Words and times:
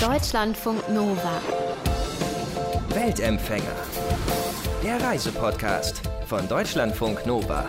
Deutschlandfunk 0.00 0.88
Nova. 0.88 1.42
Weltempfänger. 2.94 3.76
Der 4.82 4.98
Reisepodcast 4.98 6.00
von 6.24 6.48
Deutschlandfunk 6.48 7.26
Nova. 7.26 7.68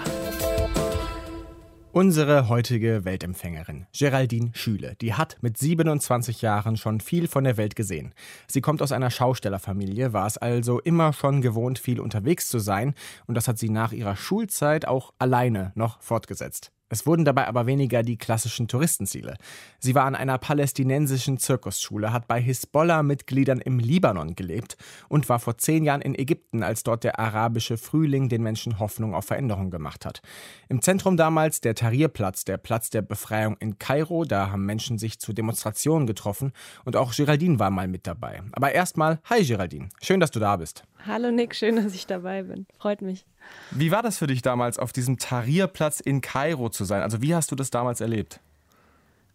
Unsere 1.92 2.48
heutige 2.48 3.04
Weltempfängerin, 3.04 3.86
Geraldine 3.92 4.52
Schüle, 4.54 4.96
die 5.02 5.14
hat 5.14 5.40
mit 5.42 5.58
27 5.58 6.42
Jahren 6.42 6.78
schon 6.78 7.02
viel 7.02 7.28
von 7.28 7.44
der 7.44 7.58
Welt 7.58 7.76
gesehen. 7.76 8.14
Sie 8.48 8.62
kommt 8.62 8.82
aus 8.82 8.94
einer 8.94 9.12
Schaustellerfamilie, 9.12 10.14
war 10.14 10.26
es 10.26 10.38
also 10.38 10.80
immer 10.80 11.12
schon 11.12 11.42
gewohnt, 11.42 11.80
viel 11.80 12.00
unterwegs 12.00 12.48
zu 12.48 12.60
sein, 12.60 12.94
und 13.28 13.36
das 13.36 13.50
hat 13.50 13.58
sie 13.58 13.70
nach 13.70 13.92
ihrer 13.92 14.16
Schulzeit 14.16 14.88
auch 14.88 15.12
alleine 15.20 15.74
noch 15.76 16.02
fortgesetzt. 16.02 16.72
Es 16.92 17.06
wurden 17.06 17.24
dabei 17.24 17.48
aber 17.48 17.68
weniger 17.68 18.04
die 18.04 18.18
klassischen 18.18 18.68
Touristenziele. 18.68 19.38
Sie 19.80 19.96
war 19.96 20.04
an 20.04 20.14
einer 20.14 20.38
palästinensischen 20.38 21.38
Zirkusschule, 21.38 22.12
hat 22.12 22.28
bei 22.28 22.42
Hisbollah-Mitgliedern 22.42 23.62
im 23.62 23.80
Libanon 23.80 24.36
gelebt 24.36 24.76
und 25.08 25.30
war 25.30 25.40
vor 25.40 25.58
zehn 25.58 25.86
Jahren 25.86 26.02
in 26.02 26.20
Ägypten, 26.20 26.64
als 26.64 26.84
dort 26.84 27.06
der 27.06 27.18
arabische 27.18 27.78
Frühling 27.78 28.28
den 28.28 28.44
Menschen 28.44 28.78
Hoffnung 28.78 29.16
auf 29.16 29.24
Veränderung 29.24 29.72
gemacht 29.72 30.06
hat. 30.06 30.22
Im 30.68 30.82
Zentrum 30.82 31.16
damals 31.16 31.62
der 31.62 31.76
Tahrirplatz, 31.76 32.44
der 32.44 32.58
Platz 32.58 32.90
der 32.90 33.02
Befreiung 33.02 33.56
in 33.60 33.80
Kairo. 33.80 34.26
Da 34.26 34.52
haben 34.52 34.66
Menschen 34.66 34.98
sich 34.98 35.18
zu 35.18 35.32
Demonstrationen 35.32 36.08
getroffen 36.08 36.52
und 36.84 36.98
auch 36.98 37.16
Geraldine 37.16 37.58
war 37.58 37.72
mal 37.72 37.88
mit 37.88 38.06
dabei. 38.06 38.42
Aber 38.52 38.74
erstmal, 38.74 39.22
hi 39.30 39.46
Geraldine, 39.46 39.88
schön, 40.02 40.20
dass 40.20 40.32
du 40.32 40.42
da 40.42 40.58
bist. 40.58 40.84
Hallo 41.08 41.32
Nick, 41.32 41.56
schön, 41.56 41.78
dass 41.78 41.96
ich 41.96 42.06
dabei 42.06 42.44
bin. 42.44 42.68
Freut 42.78 43.02
mich. 43.02 43.26
Wie 43.72 43.92
war 43.92 44.04
das 44.04 44.18
für 44.18 44.28
dich 44.28 44.42
damals, 44.42 44.78
auf 44.78 44.94
diesem 44.94 45.18
Tahrirplatz 45.18 46.00
in 46.00 46.22
Kairo 46.22 46.70
zu 46.70 46.86
sein? 46.86 47.02
Also 47.02 47.22
wie 47.22 47.34
hast 47.34 47.52
du 47.52 47.56
das 47.56 47.72
damals 47.72 48.02
erlebt? 48.02 48.40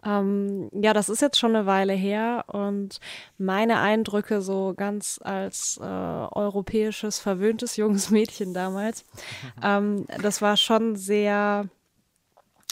Ähm, 0.04 0.70
ja, 0.72 0.92
das 0.92 1.08
ist 1.08 1.20
jetzt 1.20 1.38
schon 1.38 1.56
eine 1.56 1.66
Weile 1.66 1.92
her 1.92 2.44
und 2.46 3.00
meine 3.38 3.80
Eindrücke 3.80 4.40
so 4.40 4.74
ganz 4.76 5.18
als 5.23 5.80
äh, 5.82 5.84
europäisches, 5.84 7.18
verwöhntes 7.18 7.76
junges 7.76 8.10
Mädchen 8.10 8.54
damals, 8.54 9.04
ähm, 9.62 10.06
das 10.23 10.40
war 10.42 10.56
schon 10.56 10.95
sehr 10.95 11.68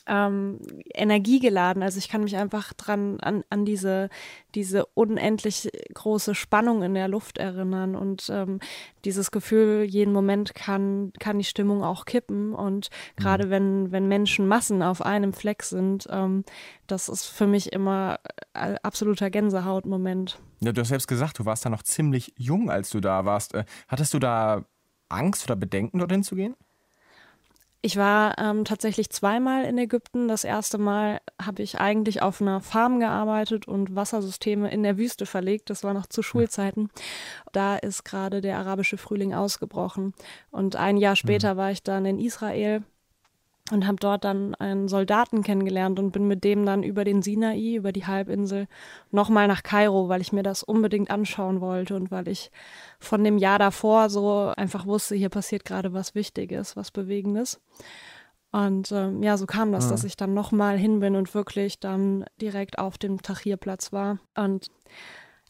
ähm, 0.07 0.61
energiegeladen. 0.95 1.83
Also 1.83 1.99
ich 1.99 2.09
kann 2.09 2.25
mich 2.25 2.37
einfach 2.37 2.73
dran 2.75 3.19
an, 3.21 3.45
an 3.51 3.65
diese, 3.65 4.09
diese 4.55 4.87
unendlich 4.87 5.71
große 5.95 6.35
Spannung 6.35 6.83
in 6.83 6.95
der 6.95 7.09
Luft 7.09 7.39
erinnern 7.39 7.97
und 7.97 8.29
ähm, 8.31 8.61
dieses 9.05 9.31
Gefühl, 9.31 9.85
jeden 9.85 10.13
Moment 10.13 10.55
kann, 10.55 11.13
kann 11.19 11.39
die 11.39 11.45
Stimmung 11.45 11.83
auch 11.83 12.05
kippen. 12.05 12.55
Und 12.55 12.89
gerade 13.17 13.47
mhm. 13.47 13.51
wenn, 13.51 13.93
wenn 13.93 14.09
Menschen 14.09 14.47
Massen 14.47 14.83
auf 14.83 15.03
einem 15.03 15.33
Fleck 15.33 15.63
sind, 15.63 16.07
ähm, 16.11 16.45
das 16.87 17.09
ist 17.09 17.27
für 17.27 17.47
mich 17.47 17.73
immer 17.73 18.19
äh, 18.53 18.75
absoluter 18.83 19.31
Gänsehautmoment. 19.31 20.39
Ja, 20.61 20.73
du 20.73 20.81
hast 20.81 20.89
selbst 20.89 21.09
gesagt, 21.09 21.39
du 21.39 21.45
warst 21.45 21.65
da 21.65 21.71
noch 21.71 21.83
ziemlich 21.83 22.35
jung, 22.37 22.71
als 22.71 22.91
du 22.91 23.01
da 23.01 23.25
warst. 23.25 23.55
Äh, 23.55 23.65
hattest 23.89 24.15
du 24.15 24.19
da 24.19 24.65
Angst 25.09 25.45
oder 25.45 25.57
Bedenken, 25.57 25.99
dorthin 25.99 26.23
zu 26.23 26.35
gehen? 26.35 26.57
Ich 27.85 27.99
war 27.99 28.39
ähm, 28.39 28.65
tatsächlich 28.65 29.11
zweimal 29.11 29.67
in 29.67 29.77
Ägypten. 29.77 30.27
Das 30.27 30.45
erste 30.45 30.79
Mal 30.79 31.21
habe 31.39 31.63
ich 31.63 31.81
eigentlich 31.81 32.23
auf 32.23 32.41
einer 32.41 32.63
Farm 32.63 32.99
gearbeitet 32.99 33.69
und 33.69 33.95
Wassersysteme 33.95 34.71
in 34.71 34.83
der 34.83 34.97
Wüste 34.97 35.27
verlegt. 35.27 35.69
Das 35.69 35.85
war 35.85 35.93
noch 35.93 36.07
zu 36.07 36.23
Schulzeiten. 36.23 36.89
Da 37.53 37.77
ist 37.77 38.03
gerade 38.03 38.41
der 38.41 38.57
arabische 38.57 38.97
Frühling 38.97 39.35
ausgebrochen. 39.35 40.15
Und 40.51 40.77
ein 40.77 40.97
Jahr 40.97 41.15
später 41.15 41.53
mhm. 41.53 41.59
war 41.59 41.73
ich 41.73 41.83
dann 41.83 42.07
in 42.07 42.19
Israel 42.19 42.83
und 43.71 43.87
habe 43.87 43.97
dort 43.97 44.25
dann 44.25 44.55
einen 44.57 44.89
Soldaten 44.89 45.43
kennengelernt 45.43 45.99
und 45.99 46.13
bin 46.13 46.29
mit 46.29 46.45
dem 46.45 46.67
dann 46.67 46.83
über 46.83 47.05
den 47.05 47.23
Sinai, 47.23 47.77
über 47.77 47.93
die 47.93 48.07
Halbinsel, 48.07 48.67
nochmal 49.11 49.49
nach 49.49 49.63
Kairo, 49.63 50.09
weil 50.09 50.21
ich 50.21 50.33
mir 50.33 50.43
das 50.43 50.63
unbedingt 50.63 51.11
anschauen 51.11 51.61
wollte 51.63 51.97
und 51.97 52.11
weil 52.11 52.29
ich 52.29 52.51
von 52.99 53.25
dem 53.25 53.39
Jahr 53.39 53.59
davor 53.59 54.11
so 54.11 54.53
einfach 54.57 54.87
wusste, 54.87 55.15
hier 55.15 55.31
passiert 55.31 55.65
gerade 55.65 55.95
was 55.95 56.15
Wichtiges, 56.15 56.77
was 56.77 56.91
Bewegendes. 56.91 57.61
Und 58.53 58.93
ähm, 58.93 59.23
ja, 59.23 59.37
so 59.37 59.47
kam 59.47 59.73
das, 59.73 59.87
mhm. 59.87 59.91
dass 59.91 60.05
ich 60.05 60.17
dann 60.17 60.35
nochmal 60.35 60.77
hin 60.77 61.01
bin 61.01 61.17
und 61.17 61.35
wirklich 61.35 61.81
dann 61.81 62.25
direkt 62.41 62.79
auf 62.79 62.99
dem 62.99 63.21
Tahrirplatz 63.21 63.93
war. 63.93 64.19
Und 64.37 64.69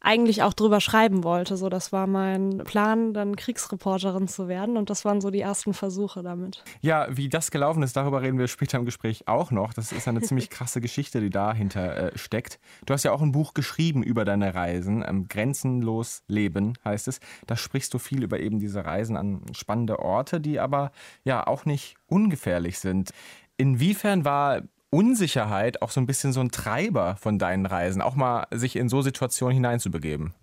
eigentlich 0.05 0.43
auch 0.43 0.53
drüber 0.53 0.81
schreiben 0.81 1.25
wollte. 1.25 1.57
So, 1.57 1.69
das 1.69 1.91
war 1.91 2.07
mein 2.07 2.59
Plan, 2.59 3.15
dann 3.15 3.37
Kriegsreporterin 3.37 4.29
zu 4.29 4.49
werden. 4.49 4.77
Und 4.77 4.91
das 4.91 5.05
waren 5.05 5.21
so 5.21 5.31
die 5.31 5.41
ersten 5.41 5.73
Versuche 5.73 6.23
damit. 6.23 6.63
Ja, 6.83 7.07
wie 7.11 7.29
das 7.29 7.51
gelaufen 7.51 7.83
ist, 7.83 7.97
darüber 7.97 8.23
reden 8.23 8.39
wir 8.39 8.47
später 8.47 8.79
im 8.79 8.85
Gespräch 8.85 9.27
auch 9.27 9.51
noch. 9.51 9.73
Das 9.73 9.93
ist 9.93 10.07
eine 10.07 10.21
ziemlich 10.21 10.51
krasse 10.55 10.81
Geschichte, 10.81 11.21
die 11.21 11.31
dahinter 11.31 12.13
äh, 12.13 12.19
steckt. 12.19 12.61
Du 12.85 12.93
hast 12.93 13.05
ja 13.05 13.13
auch 13.13 13.23
ein 13.23 13.33
Buch 13.33 13.55
geschrieben 13.55 14.03
über 14.03 14.25
deine 14.25 14.55
Reisen. 14.55 15.03
Ähm, 15.07 15.27
Grenzenlos 15.27 16.23
Leben 16.29 16.75
heißt 16.85 17.09
es. 17.09 17.21
Da 17.47 17.57
sprichst 17.57 17.93
du 17.95 17.99
viel 17.99 18.23
über 18.23 18.39
eben 18.41 18.59
diese 18.59 18.85
Reisen 18.85 19.17
an 19.17 19.43
spannende 19.55 19.99
Orte, 20.01 20.41
die 20.41 20.61
aber 20.61 20.93
ja 21.25 21.47
auch 21.47 21.65
nicht 21.65 21.97
ungefährlich 22.07 22.79
sind. 22.79 23.11
Inwiefern 23.57 24.25
war 24.25 24.63
Unsicherheit 24.95 25.83
auch 25.83 25.91
so 25.91 26.01
ein 26.01 26.07
bisschen 26.07 26.33
so 26.33 26.41
ein 26.41 26.53
Treiber 26.53 27.17
von 27.17 27.39
deinen 27.39 27.67
Reisen, 27.67 28.01
auch 28.01 28.15
mal 28.15 28.47
sich 28.53 28.77
in 28.77 28.89
so 28.89 29.03
Situationen 29.03 29.55
hineinzubegeben? 29.55 30.35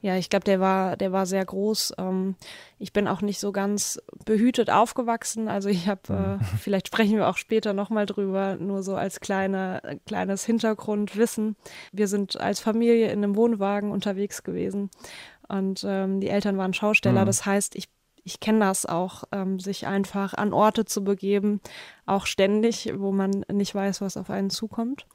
Ja, 0.00 0.16
ich 0.16 0.30
glaube, 0.30 0.44
der 0.44 0.60
war, 0.60 0.96
der 0.96 1.12
war 1.12 1.26
sehr 1.26 1.44
groß. 1.44 1.94
Ähm, 1.98 2.36
ich 2.78 2.92
bin 2.92 3.06
auch 3.06 3.20
nicht 3.20 3.38
so 3.38 3.52
ganz 3.52 4.00
behütet 4.24 4.70
aufgewachsen. 4.70 5.48
Also 5.48 5.68
ich 5.68 5.88
habe, 5.88 6.00
äh, 6.08 6.12
mhm. 6.36 6.40
vielleicht 6.58 6.86
sprechen 6.86 7.16
wir 7.16 7.28
auch 7.28 7.36
später 7.36 7.74
nochmal 7.74 8.06
drüber, 8.06 8.56
nur 8.56 8.82
so 8.82 8.96
als 8.96 9.20
kleine, 9.20 10.00
kleines 10.06 10.44
Hintergrundwissen. 10.44 11.56
Wir 11.92 12.08
sind 12.08 12.40
als 12.40 12.60
Familie 12.60 13.10
in 13.10 13.22
einem 13.22 13.36
Wohnwagen 13.36 13.90
unterwegs 13.90 14.42
gewesen 14.42 14.88
und 15.48 15.84
ähm, 15.86 16.20
die 16.20 16.28
Eltern 16.28 16.56
waren 16.56 16.74
Schausteller. 16.74 17.22
Mhm. 17.22 17.26
Das 17.26 17.44
heißt, 17.44 17.74
ich 17.74 17.88
ich 18.28 18.40
kenne 18.40 18.60
das 18.60 18.84
auch, 18.84 19.24
ähm, 19.32 19.58
sich 19.58 19.86
einfach 19.86 20.34
an 20.34 20.52
Orte 20.52 20.84
zu 20.84 21.02
begeben, 21.02 21.62
auch 22.04 22.26
ständig, 22.26 22.92
wo 22.94 23.10
man 23.10 23.42
nicht 23.50 23.74
weiß, 23.74 24.02
was 24.02 24.18
auf 24.18 24.28
einen 24.28 24.50
zukommt. 24.50 25.06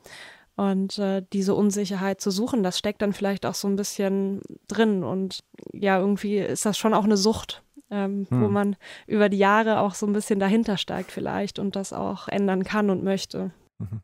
Und 0.56 0.97
äh, 0.97 1.24
diese 1.31 1.53
Unsicherheit 1.53 2.22
zu 2.22 2.31
suchen, 2.31 2.63
das 2.63 2.79
steckt 2.79 3.03
dann 3.03 3.13
vielleicht 3.13 3.46
auch 3.46 3.53
so 3.53 3.68
ein 3.68 3.75
bisschen 3.75 4.41
drin. 4.68 5.03
Und 5.03 5.44
ja, 5.74 6.00
irgendwie 6.00 6.40
ist 6.40 6.66
das 6.66 6.75
schon 6.75 6.96
auch 6.96 7.03
eine 7.03 7.18
Sucht, 7.18 7.62
ähm, 7.91 8.25
hm. 8.29 8.41
wo 8.41 8.47
man 8.47 8.78
über 9.06 9.30
die 9.30 9.38
Jahre 9.38 9.80
auch 9.80 9.94
so 9.94 10.07
ein 10.07 10.13
bisschen 10.13 10.40
dahinter 10.40 10.78
steigt 10.78 11.12
vielleicht 11.12 11.59
und 11.59 11.75
das 11.75 11.94
auch 11.94 12.28
ändern 12.28 12.63
kann 12.63 12.90
und 12.90 13.03
möchte. 13.03 13.51
Mhm. 13.78 14.01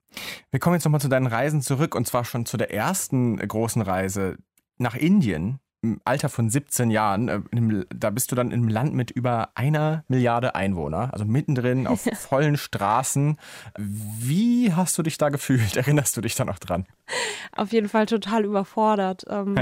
Wir 0.52 0.60
kommen 0.60 0.76
jetzt 0.76 0.86
nochmal 0.86 1.02
zu 1.02 1.10
deinen 1.10 1.28
Reisen 1.28 1.62
zurück 1.62 1.96
und 1.96 2.06
zwar 2.06 2.26
schon 2.26 2.46
zu 2.46 2.58
der 2.58 2.72
ersten 2.72 3.38
großen 3.38 3.82
Reise 3.82 4.38
nach 4.78 4.96
Indien 4.96 5.60
im 5.82 6.02
Alter 6.04 6.30
von 6.30 6.50
17 6.50 6.92
Jahren, 6.92 7.30
äh, 7.30 7.86
da 7.96 8.10
bist 8.10 8.32
du 8.32 8.36
dann 8.36 8.52
im 8.52 8.68
Land 8.68 8.94
mit 8.94 9.12
über 9.12 9.50
einer 9.56 10.04
Milliarde 10.08 10.56
Einwohner, 10.56 11.10
also 11.14 11.26
mittendrin 11.26 11.88
auf 11.88 12.02
vollen 12.20 12.58
Straßen. 12.58 13.38
Wie 13.78 14.74
hast 14.74 14.98
du 14.98 15.04
dich 15.04 15.18
da 15.18 15.30
gefühlt? 15.30 15.76
Erinnerst 15.78 16.18
du 16.18 16.22
dich 16.22 16.36
da 16.36 16.46
noch 16.46 16.60
dran? 16.60 16.86
Auf 17.56 17.72
jeden 17.72 17.90
Fall 17.90 18.06
total 18.06 18.46
überfordert. 18.46 19.26
Ähm, 19.30 19.56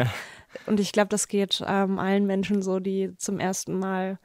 und 0.66 0.80
ich 0.80 0.92
glaube, 0.92 1.10
das 1.10 1.28
geht 1.28 1.64
ähm, 1.66 2.00
allen 2.00 2.26
Menschen 2.26 2.62
so, 2.62 2.80
die 2.80 3.16
zum 3.18 3.40
ersten 3.40 3.78
Mal 3.78 4.18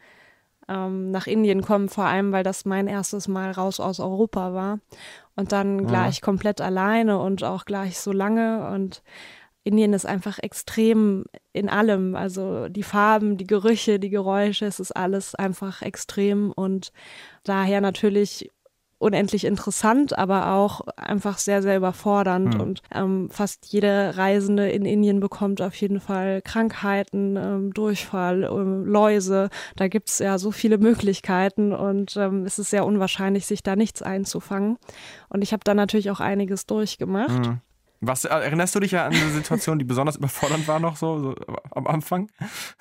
ähm, 0.69 1.11
nach 1.11 1.27
Indien 1.27 1.63
kommen, 1.63 1.89
vor 1.89 2.05
allem, 2.05 2.33
weil 2.33 2.45
das 2.45 2.65
mein 2.65 2.89
erstes 2.89 3.29
Mal 3.29 3.51
raus 3.51 3.81
aus 3.81 4.01
Europa 4.01 4.55
war. 4.55 4.79
Und 5.35 5.53
dann 5.53 5.87
gleich 5.87 6.17
ja. 6.17 6.21
komplett 6.21 6.61
alleine 6.61 7.19
und 7.19 7.43
auch 7.43 7.65
gleich 7.65 7.99
so 7.99 8.13
lange 8.13 8.69
und 8.69 9.03
Indien 9.65 9.93
ist 9.93 10.07
einfach 10.07 10.39
extrem 10.41 11.25
in 11.53 11.69
allem. 11.69 12.17
Also 12.17 12.69
die 12.69 12.83
Farben, 12.83 13.37
die 13.37 13.47
Gerüche, 13.47 13.99
die 13.99 14.11
Geräusche, 14.11 14.67
es 14.67 14.81
ist 14.81 14.93
alles 14.93 15.35
einfach 15.35 15.83
extrem 15.83 16.53
und 16.53 16.93
daher 17.45 17.81
natürlich 17.81 18.51
unendlich 19.03 19.45
interessant, 19.45 20.17
aber 20.17 20.53
auch 20.53 20.83
einfach 20.97 21.39
sehr, 21.39 21.61
sehr 21.61 21.77
überfordernd. 21.77 22.55
Mhm. 22.55 22.61
Und 22.61 22.83
ähm, 22.95 23.29
fast 23.31 23.67
jede 23.67 24.17
Reisende 24.17 24.71
in 24.71 24.85
Indien 24.85 25.19
bekommt 25.19 25.61
auf 25.61 25.75
jeden 25.75 25.99
Fall 25.99 26.41
Krankheiten, 26.41 27.37
ähm, 27.37 27.75
Durchfall, 27.75 28.45
ähm, 28.45 28.87
Läuse. 28.87 29.51
Da 29.75 29.89
gibt 29.89 30.09
es 30.09 30.21
ja 30.21 30.39
so 30.39 30.53
viele 30.53 30.79
Möglichkeiten 30.79 31.73
und 31.73 32.17
ähm, 32.17 32.45
es 32.47 32.61
ist 32.61 32.71
sehr 32.71 32.87
unwahrscheinlich, 32.87 33.45
sich 33.47 33.65
da 33.65 33.75
nichts 33.75 34.03
einzufangen. 34.03 34.79
Und 35.29 35.43
ich 35.43 35.53
habe 35.53 35.65
da 35.65 35.75
natürlich 35.75 36.13
auch 36.13 36.21
einiges 36.21 36.67
durchgemacht. 36.67 37.47
Mhm. 37.47 37.61
Was 38.05 38.25
erinnerst 38.25 38.75
du 38.75 38.81
dich 38.81 38.91
ja 38.91 39.07
an 39.07 39.15
eine 39.15 39.31
Situation, 39.31 39.79
die 39.79 39.85
besonders 39.85 40.17
überfordernd 40.19 40.67
war 40.67 40.81
noch 40.81 40.97
so, 40.97 41.21
so 41.21 41.35
am 41.71 41.87
Anfang? 41.87 42.29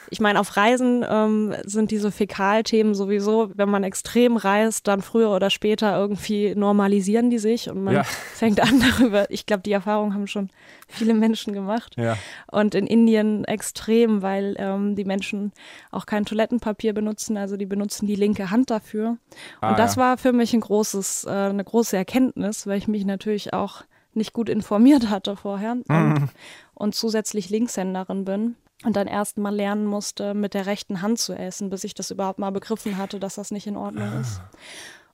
Ich 0.09 0.19
meine, 0.19 0.39
auf 0.39 0.57
Reisen 0.57 1.05
ähm, 1.07 1.53
sind 1.63 1.91
diese 1.91 2.11
Fäkalthemen 2.11 2.95
sowieso, 2.95 3.51
wenn 3.55 3.69
man 3.69 3.83
extrem 3.83 4.35
reist, 4.35 4.87
dann 4.87 5.03
früher 5.03 5.29
oder 5.29 5.51
später 5.51 5.95
irgendwie 5.95 6.55
normalisieren 6.55 7.29
die 7.29 7.37
sich 7.37 7.69
und 7.69 7.83
man 7.83 7.93
ja. 7.93 8.03
fängt 8.33 8.59
an 8.59 8.79
darüber. 8.79 9.29
Ich 9.29 9.45
glaube, 9.45 9.61
die 9.61 9.71
Erfahrung 9.71 10.15
haben 10.15 10.25
schon 10.25 10.49
viele 10.87 11.13
Menschen 11.13 11.53
gemacht. 11.53 11.95
Ja. 11.97 12.17
Und 12.51 12.73
in 12.73 12.87
Indien 12.87 13.45
extrem, 13.45 14.23
weil 14.23 14.55
ähm, 14.57 14.95
die 14.95 15.05
Menschen 15.05 15.51
auch 15.91 16.07
kein 16.07 16.25
Toilettenpapier 16.25 16.93
benutzen, 16.93 17.37
also 17.37 17.57
die 17.57 17.67
benutzen 17.67 18.07
die 18.07 18.15
linke 18.15 18.49
Hand 18.49 18.71
dafür. 18.71 19.09
Und 19.09 19.19
ah, 19.61 19.75
das 19.75 19.97
ja. 19.97 20.01
war 20.01 20.17
für 20.17 20.33
mich 20.33 20.53
ein 20.55 20.61
großes, 20.61 21.25
äh, 21.25 21.29
eine 21.29 21.63
große 21.63 21.95
Erkenntnis, 21.95 22.65
weil 22.65 22.79
ich 22.79 22.87
mich 22.87 23.05
natürlich 23.05 23.53
auch 23.53 23.83
nicht 24.13 24.33
gut 24.33 24.49
informiert 24.49 25.09
hatte 25.09 25.35
vorher 25.35 25.73
und, 25.73 25.89
Mhm. 25.89 26.29
und 26.73 26.95
zusätzlich 26.95 27.49
Linkshänderin 27.49 28.25
bin 28.25 28.55
und 28.83 28.95
dann 28.95 29.07
erst 29.07 29.37
mal 29.37 29.53
lernen 29.55 29.85
musste, 29.85 30.33
mit 30.33 30.53
der 30.53 30.65
rechten 30.65 31.01
Hand 31.01 31.19
zu 31.19 31.33
essen, 31.33 31.69
bis 31.69 31.83
ich 31.83 31.93
das 31.93 32.11
überhaupt 32.11 32.39
mal 32.39 32.51
begriffen 32.51 32.97
hatte, 32.97 33.19
dass 33.19 33.35
das 33.35 33.51
nicht 33.51 33.67
in 33.67 33.77
Ordnung 33.77 34.19
ist. 34.19 34.41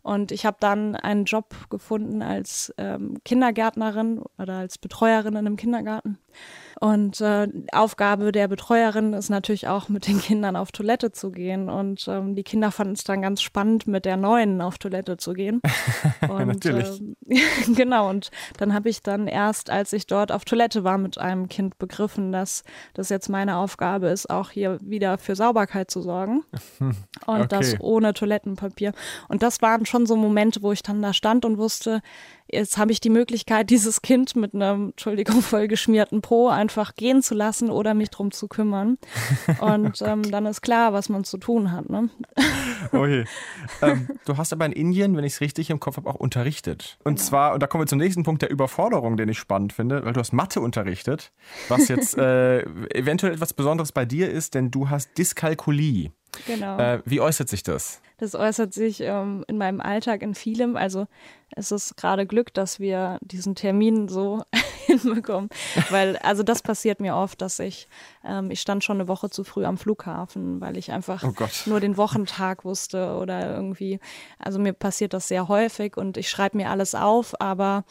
Und 0.04 0.32
ich 0.32 0.46
habe 0.46 0.56
dann 0.60 0.96
einen 0.96 1.26
Job 1.26 1.54
gefunden 1.70 2.22
als 2.22 2.74
ähm, 2.78 3.18
Kindergärtnerin 3.26 4.22
oder 4.38 4.54
als 4.60 4.78
Betreuerin 4.78 5.34
in 5.34 5.40
einem 5.46 5.58
Kindergarten. 5.58 6.18
Und 6.80 7.22
äh, 7.22 7.48
Aufgabe 7.72 8.32
der 8.32 8.48
Betreuerin 8.48 9.14
ist 9.14 9.30
natürlich 9.30 9.68
auch, 9.68 9.90
mit 9.90 10.08
den 10.08 10.20
Kindern 10.20 10.56
auf 10.56 10.72
Toilette 10.72 11.12
zu 11.12 11.32
gehen. 11.32 11.70
Und 11.70 12.08
ähm, 12.08 12.36
die 12.36 12.44
Kinder 12.44 12.72
fanden 12.72 12.94
es 12.94 13.04
dann 13.04 13.22
ganz 13.22 13.42
spannend, 13.42 13.88
mit 13.88 14.06
der 14.06 14.18
Neuen 14.18 14.62
auf 14.62 14.78
Toilette 14.78 15.18
zu 15.18 15.34
gehen. 15.34 15.62
Und, 16.30 16.48
Natürlich. 16.48 17.00
ähm, 17.00 17.16
genau, 17.76 18.10
und 18.10 18.32
dann 18.58 18.74
habe 18.74 18.90
ich 18.90 19.02
dann 19.02 19.28
erst, 19.28 19.70
als 19.70 19.94
ich 19.94 20.08
dort 20.08 20.32
auf 20.32 20.46
Toilette 20.46 20.84
war 20.84 20.98
mit 20.98 21.18
einem 21.18 21.50
Kind, 21.50 21.78
begriffen, 21.78 22.32
dass 22.32 22.64
das 22.94 23.10
jetzt 23.10 23.30
meine 23.30 23.58
Aufgabe 23.58 24.08
ist, 24.08 24.30
auch 24.30 24.50
hier 24.50 24.78
wieder 24.82 25.18
für 25.18 25.36
Sauberkeit 25.36 25.92
zu 25.92 26.02
sorgen. 26.02 26.44
Und 27.26 27.52
das 27.52 27.68
Okay. 27.74 27.78
ohne 27.82 28.14
Toilettenpapier. 28.14 28.94
Und 29.28 29.44
das 29.44 29.62
waren 29.62 29.86
schon 29.86 30.06
so 30.06 30.16
Momente, 30.16 30.62
wo 30.62 30.72
ich 30.72 30.84
dann 30.84 31.02
da 31.02 31.14
stand 31.14 31.44
und 31.44 31.58
wusste, 31.58 32.02
jetzt 32.52 32.78
habe 32.78 32.92
ich 32.92 33.00
die 33.00 33.10
Möglichkeit, 33.10 33.70
dieses 33.70 34.02
Kind 34.02 34.36
mit 34.36 34.54
einem, 34.54 34.90
Entschuldigung, 34.90 35.42
vollgeschmierten 35.42 36.22
Po 36.22 36.48
einfach 36.50 36.96
gehen 36.96 37.22
zu 37.22 37.36
lassen 37.36 37.70
oder 37.70 37.94
mich 37.94 38.10
drum 38.10 38.32
zu 38.32 38.48
kümmern. 38.48 38.98
Und 39.60 40.02
ähm, 40.02 40.24
dann 40.30 40.46
ist 40.46 40.62
klar, 40.62 40.94
was 40.94 41.10
man 41.10 41.24
zu 41.24 41.38
tun 41.38 41.72
hat. 41.72 41.90
Ne? 41.90 42.10
Oh 42.92 43.06
je. 43.06 43.26
ähm, 43.82 44.08
du 44.26 44.38
hast 44.38 44.54
aber 44.54 44.66
in 44.66 44.72
Indien, 44.72 45.16
wenn 45.18 45.24
ich 45.24 45.34
es 45.34 45.42
richtig 45.42 45.70
im 45.70 45.80
Kopf 45.80 45.98
habe, 45.98 46.10
auch 46.10 46.16
unterrichtet. 46.16 46.98
Und 47.04 47.20
zwar, 47.20 47.54
und 47.54 47.62
da 47.62 47.68
kommen 47.68 47.84
wir 47.84 47.88
zum 47.88 48.00
nächsten 48.00 48.24
Punkt 48.24 48.42
der 48.42 48.50
Überforderung, 48.50 49.18
den 49.18 49.30
ich 49.30 49.38
spannend 49.38 49.74
finde, 49.74 50.06
weil 50.06 50.14
du 50.14 50.20
hast 50.20 50.34
Mathe 50.34 50.62
unterrichtet, 50.62 51.32
was 51.68 51.88
jetzt 51.88 52.18
äh, 52.18 52.62
eventuell 52.94 53.34
etwas 53.34 53.54
Besonderes 53.54 53.92
bei 53.92 54.06
dir 54.06 54.30
ist, 54.30 54.56
denn 54.56 54.72
du 54.72 54.90
hast 54.90 55.18
Dyskalkulie. 55.18 56.12
Genau. 56.46 56.78
Äh, 56.78 57.02
wie 57.06 57.22
äußert 57.22 57.50
sich 57.50 57.64
das? 57.64 58.02
Das 58.20 58.34
äußert 58.34 58.74
sich 58.74 59.02
ähm, 59.02 59.46
in 59.48 59.60
meinem 59.60 59.80
Alltag 59.80 60.24
in 60.24 60.34
vielem. 60.34 60.76
Also 60.76 61.06
es 61.52 61.72
ist 61.72 61.98
gerade 61.98 62.26
Glück, 62.26 62.52
dass 62.54 62.80
wir 62.80 63.20
diesen 63.22 63.54
Termin 63.54 64.08
so 64.08 64.44
hinbekommen. 64.88 65.50
Weil, 65.90 66.18
also 66.18 66.42
das 66.42 66.64
passiert 66.64 67.00
mir 67.00 67.16
oft, 67.16 67.42
dass 67.42 67.60
ich, 67.60 67.88
ähm, 68.26 68.50
ich 68.50 68.60
stand 68.60 68.84
schon 68.84 68.98
eine 68.98 69.08
Woche 69.08 69.30
zu 69.30 69.44
früh 69.44 69.66
am 69.66 69.78
Flughafen, 69.78 70.60
weil 70.62 70.78
ich 70.78 70.92
einfach 70.92 71.24
Oh 71.24 71.34
nur 71.68 71.80
den 71.80 71.96
Wochentag 71.96 72.66
wusste 72.66 73.18
oder 73.18 73.54
irgendwie, 73.54 74.00
also 74.40 74.58
mir 74.58 74.74
passiert 74.74 75.14
das 75.14 75.28
sehr 75.28 75.48
häufig 75.48 75.96
und 75.96 76.18
ich 76.18 76.30
schreibe 76.30 76.58
mir 76.58 76.72
alles 76.72 76.96
auf, 76.96 77.40
aber 77.40 77.86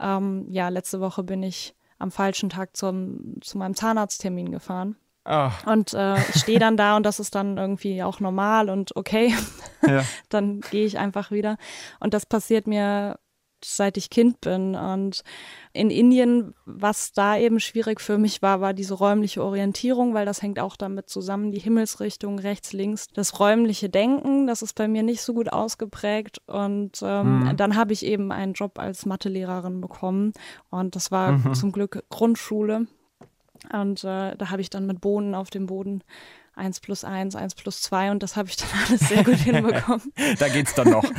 ähm, 0.00 0.46
ja, 0.50 0.68
letzte 0.70 1.00
Woche 1.00 1.22
bin 1.22 1.42
ich 1.44 1.74
am 2.00 2.10
falschen 2.10 2.50
Tag 2.50 2.76
zum, 2.76 3.40
zu 3.42 3.58
meinem 3.58 3.74
Zahnarzttermin 3.74 4.50
gefahren. 4.50 4.96
Ah, 5.30 5.52
Und 5.66 5.92
äh, 5.92 6.16
ich 6.30 6.40
stehe 6.40 6.58
dann 6.58 6.78
da 6.78 6.96
und 6.96 7.04
das 7.04 7.20
ist 7.20 7.34
dann 7.34 7.58
irgendwie 7.58 8.02
auch 8.02 8.18
normal 8.18 8.70
und 8.70 8.96
okay 8.96 9.34
ja. 9.86 10.02
dann 10.30 10.62
gehe 10.70 10.86
ich 10.86 10.98
einfach 10.98 11.30
wieder. 11.30 11.58
Und 12.00 12.14
das 12.14 12.24
passiert 12.24 12.66
mir 12.66 13.18
seit 13.62 13.98
ich 13.98 14.08
Kind 14.08 14.40
bin. 14.40 14.74
Und 14.74 15.22
in 15.74 15.90
Indien, 15.90 16.54
was 16.64 17.12
da 17.12 17.36
eben 17.36 17.60
schwierig 17.60 18.00
für 18.00 18.16
mich 18.16 18.40
war, 18.40 18.62
war 18.62 18.72
diese 18.72 18.94
räumliche 18.94 19.44
Orientierung, 19.44 20.14
weil 20.14 20.24
das 20.24 20.40
hängt 20.40 20.60
auch 20.60 20.76
damit 20.76 21.10
zusammen, 21.10 21.52
die 21.52 21.58
Himmelsrichtung 21.58 22.38
rechts, 22.38 22.72
links. 22.72 23.08
Das 23.08 23.38
räumliche 23.38 23.90
Denken, 23.90 24.46
das 24.46 24.62
ist 24.62 24.76
bei 24.76 24.88
mir 24.88 25.02
nicht 25.02 25.20
so 25.20 25.34
gut 25.34 25.52
ausgeprägt. 25.52 26.40
Und 26.46 27.00
ähm, 27.02 27.52
dann 27.54 27.76
habe 27.76 27.92
ich 27.92 28.06
eben 28.06 28.32
einen 28.32 28.54
Job 28.54 28.78
als 28.78 29.04
Mathelehrerin 29.04 29.82
bekommen. 29.82 30.32
Und 30.70 30.96
das 30.96 31.10
war 31.10 31.52
zum 31.52 31.72
Glück 31.72 32.02
Grundschule. 32.08 32.86
Und 33.72 34.04
äh, 34.04 34.36
da 34.36 34.50
habe 34.50 34.60
ich 34.60 34.70
dann 34.70 34.86
mit 34.86 35.00
Bohnen 35.00 35.34
auf 35.34 35.50
dem 35.50 35.66
Boden 35.66 36.02
1 36.58 36.80
plus 36.80 37.04
1, 37.04 37.36
1 37.36 37.54
plus 37.54 37.80
2 37.82 38.10
und 38.10 38.22
das 38.22 38.36
habe 38.36 38.48
ich 38.48 38.56
dann 38.56 38.68
alles 38.88 39.08
sehr 39.08 39.24
gut 39.24 39.36
hinbekommen. 39.36 40.12
Da 40.38 40.48
geht's 40.48 40.74
dann 40.74 40.90
noch. 40.90 41.04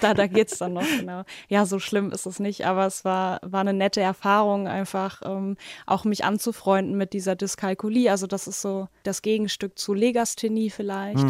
Da, 0.00 0.14
da 0.14 0.26
geht's 0.26 0.56
dann 0.56 0.72
noch, 0.72 0.86
genau. 0.98 1.24
Ja, 1.48 1.66
so 1.66 1.78
schlimm 1.78 2.10
ist 2.10 2.24
es 2.24 2.40
nicht, 2.40 2.64
aber 2.64 2.86
es 2.86 3.04
war, 3.04 3.38
war 3.42 3.60
eine 3.60 3.74
nette 3.74 4.00
Erfahrung, 4.00 4.66
einfach 4.66 5.20
ähm, 5.26 5.58
auch 5.84 6.04
mich 6.04 6.24
anzufreunden 6.24 6.96
mit 6.96 7.12
dieser 7.12 7.36
Dyskalkulie. 7.36 8.10
Also 8.10 8.26
das 8.26 8.46
ist 8.46 8.62
so 8.62 8.88
das 9.02 9.20
Gegenstück 9.20 9.78
zu 9.78 9.92
Legasthenie 9.92 10.70
vielleicht, 10.70 11.26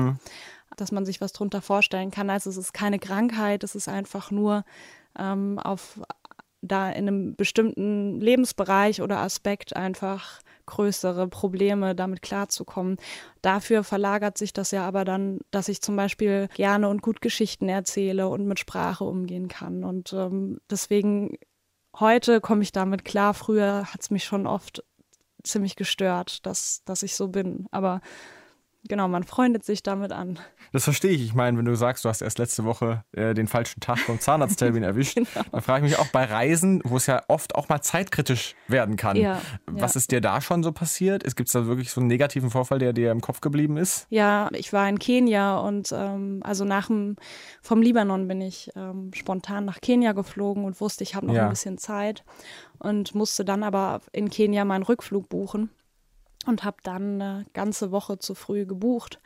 dass 0.76 0.92
man 0.92 1.04
sich 1.04 1.20
was 1.20 1.32
drunter 1.32 1.62
vorstellen 1.62 2.12
kann. 2.12 2.30
Also 2.30 2.48
es 2.48 2.56
ist 2.56 2.72
keine 2.72 3.00
Krankheit, 3.00 3.64
es 3.64 3.74
ist 3.74 3.88
einfach 3.88 4.30
nur 4.30 4.64
ähm, 5.18 5.58
auf 5.58 6.00
da 6.62 6.90
in 6.90 7.08
einem 7.08 7.36
bestimmten 7.36 8.20
Lebensbereich 8.20 9.02
oder 9.02 9.18
Aspekt 9.18 9.76
einfach 9.76 10.40
größere 10.66 11.26
Probleme 11.28 11.94
damit 11.94 12.22
klarzukommen. 12.22 12.96
Dafür 13.42 13.82
verlagert 13.82 14.38
sich 14.38 14.52
das 14.52 14.70
ja 14.70 14.86
aber 14.86 15.04
dann, 15.04 15.40
dass 15.50 15.68
ich 15.68 15.82
zum 15.82 15.96
Beispiel 15.96 16.48
gerne 16.54 16.88
und 16.88 17.02
gut 17.02 17.20
Geschichten 17.20 17.68
erzähle 17.68 18.28
und 18.28 18.46
mit 18.46 18.60
Sprache 18.60 19.04
umgehen 19.04 19.48
kann. 19.48 19.84
Und 19.84 20.12
ähm, 20.12 20.60
deswegen 20.70 21.36
heute 21.98 22.40
komme 22.40 22.62
ich 22.62 22.72
damit 22.72 23.04
klar. 23.04 23.34
Früher 23.34 23.86
hat 23.92 24.02
es 24.02 24.10
mich 24.10 24.24
schon 24.24 24.46
oft 24.46 24.84
ziemlich 25.42 25.76
gestört, 25.76 26.46
dass, 26.46 26.82
dass 26.84 27.02
ich 27.02 27.16
so 27.16 27.28
bin. 27.28 27.66
Aber 27.70 28.00
genau, 28.88 29.08
man 29.08 29.24
freundet 29.24 29.64
sich 29.64 29.82
damit 29.82 30.12
an. 30.12 30.38
Das 30.72 30.84
verstehe 30.84 31.10
ich. 31.10 31.22
Ich 31.22 31.34
meine, 31.34 31.58
wenn 31.58 31.64
du 31.64 31.74
sagst, 31.74 32.04
du 32.04 32.08
hast 32.08 32.22
erst 32.22 32.38
letzte 32.38 32.64
Woche 32.64 33.04
äh, 33.12 33.34
den 33.34 33.46
falschen 33.48 33.80
Tag 33.80 33.98
vom 33.98 34.20
Zahnarzttermin 34.20 34.82
erwischt, 34.84 35.16
Genau. 35.16 35.28
dann 35.50 35.62
frage 35.62 35.84
ich 35.86 35.92
mich 35.92 35.98
auch 36.00 36.08
bei 36.08 36.24
Reisen, 36.24 36.80
wo 36.84 36.96
es 36.96 37.06
ja 37.06 37.22
oft 37.28 37.54
auch 37.54 37.68
mal 37.68 37.80
zeitkritisch 37.82 38.54
werden 38.68 38.96
kann. 38.96 39.16
Ja, 39.16 39.40
Was 39.66 39.94
ja. 39.94 39.98
ist 39.98 40.12
dir 40.12 40.20
da 40.20 40.40
schon 40.40 40.62
so 40.62 40.72
passiert? 40.72 41.24
Gibt 41.36 41.48
es 41.48 41.52
da 41.52 41.66
wirklich 41.66 41.90
so 41.90 42.00
einen 42.00 42.08
negativen 42.08 42.50
Vorfall, 42.50 42.78
der 42.78 42.92
dir 42.92 43.10
im 43.10 43.20
Kopf 43.20 43.40
geblieben 43.40 43.76
ist? 43.76 44.06
Ja, 44.10 44.48
ich 44.52 44.72
war 44.72 44.88
in 44.88 44.98
Kenia 44.98 45.58
und 45.58 45.90
ähm, 45.92 46.40
also 46.44 46.64
nach 46.64 46.86
dem 46.86 47.16
vom 47.62 47.82
Libanon 47.82 48.28
bin 48.28 48.40
ich 48.40 48.70
ähm, 48.76 49.10
spontan 49.14 49.64
nach 49.64 49.80
Kenia 49.80 50.12
geflogen 50.12 50.64
und 50.64 50.80
wusste, 50.80 51.02
ich 51.04 51.14
habe 51.14 51.26
noch 51.26 51.34
Ja. 51.34 51.44
ein 51.44 51.50
bisschen 51.50 51.78
Zeit 51.78 52.24
und 52.78 53.14
musste 53.14 53.44
dann 53.44 53.62
aber 53.62 54.00
in 54.12 54.30
Kenia 54.30 54.64
meinen 54.64 54.82
Rückflug 54.84 55.28
buchen 55.28 55.70
und 56.46 56.64
habe 56.64 56.78
dann 56.82 57.20
eine 57.20 57.46
ganze 57.52 57.90
Woche 57.90 58.18
zu 58.18 58.34
früh 58.34 58.66
gebucht 58.66 59.20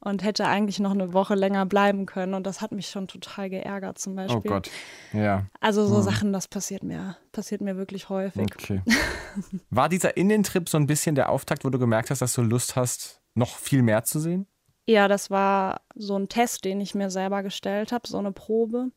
und 0.00 0.24
hätte 0.24 0.46
eigentlich 0.46 0.80
noch 0.80 0.90
eine 0.90 1.12
Woche 1.12 1.34
länger 1.34 1.64
bleiben 1.64 2.06
können 2.06 2.34
und 2.34 2.44
das 2.46 2.60
hat 2.60 2.72
mich 2.72 2.88
schon 2.88 3.06
total 3.06 3.50
geärgert 3.50 3.98
zum 3.98 4.16
Beispiel. 4.16 4.38
Oh 4.44 4.54
Gott. 4.54 4.70
Ja. 5.12 5.46
Also 5.60 5.86
so 5.86 6.00
Sachen, 6.00 6.32
das 6.32 6.48
passiert 6.48 6.82
mir, 6.82 7.16
passiert 7.30 7.60
mir 7.60 7.76
wirklich 7.76 8.08
häufig. 8.08 8.42
Okay. 8.42 8.82
War 9.70 9.88
dieser 9.88 10.16
Indientrip 10.16 10.68
so 10.68 10.76
ein 10.76 10.86
bisschen 10.86 11.14
der 11.14 11.28
Auftakt, 11.30 11.64
wo 11.64 11.70
du 11.70 11.78
gemerkt 11.78 12.10
hast, 12.10 12.20
dass 12.20 12.34
du 12.34 12.42
Lust 12.42 12.74
hast, 12.74 13.20
noch 13.34 13.56
viel 13.56 13.82
mehr 13.82 14.02
zu 14.04 14.18
sehen? 14.18 14.46
Ja, 14.86 15.06
das 15.06 15.30
war 15.30 15.82
so 15.94 16.16
ein 16.18 16.28
Test, 16.28 16.64
den 16.64 16.80
ich 16.80 16.96
mir 16.96 17.08
selber 17.08 17.44
gestellt 17.44 17.92
habe, 17.92 18.08
so 18.08 18.18
eine 18.18 18.32
Probe. 18.32 18.88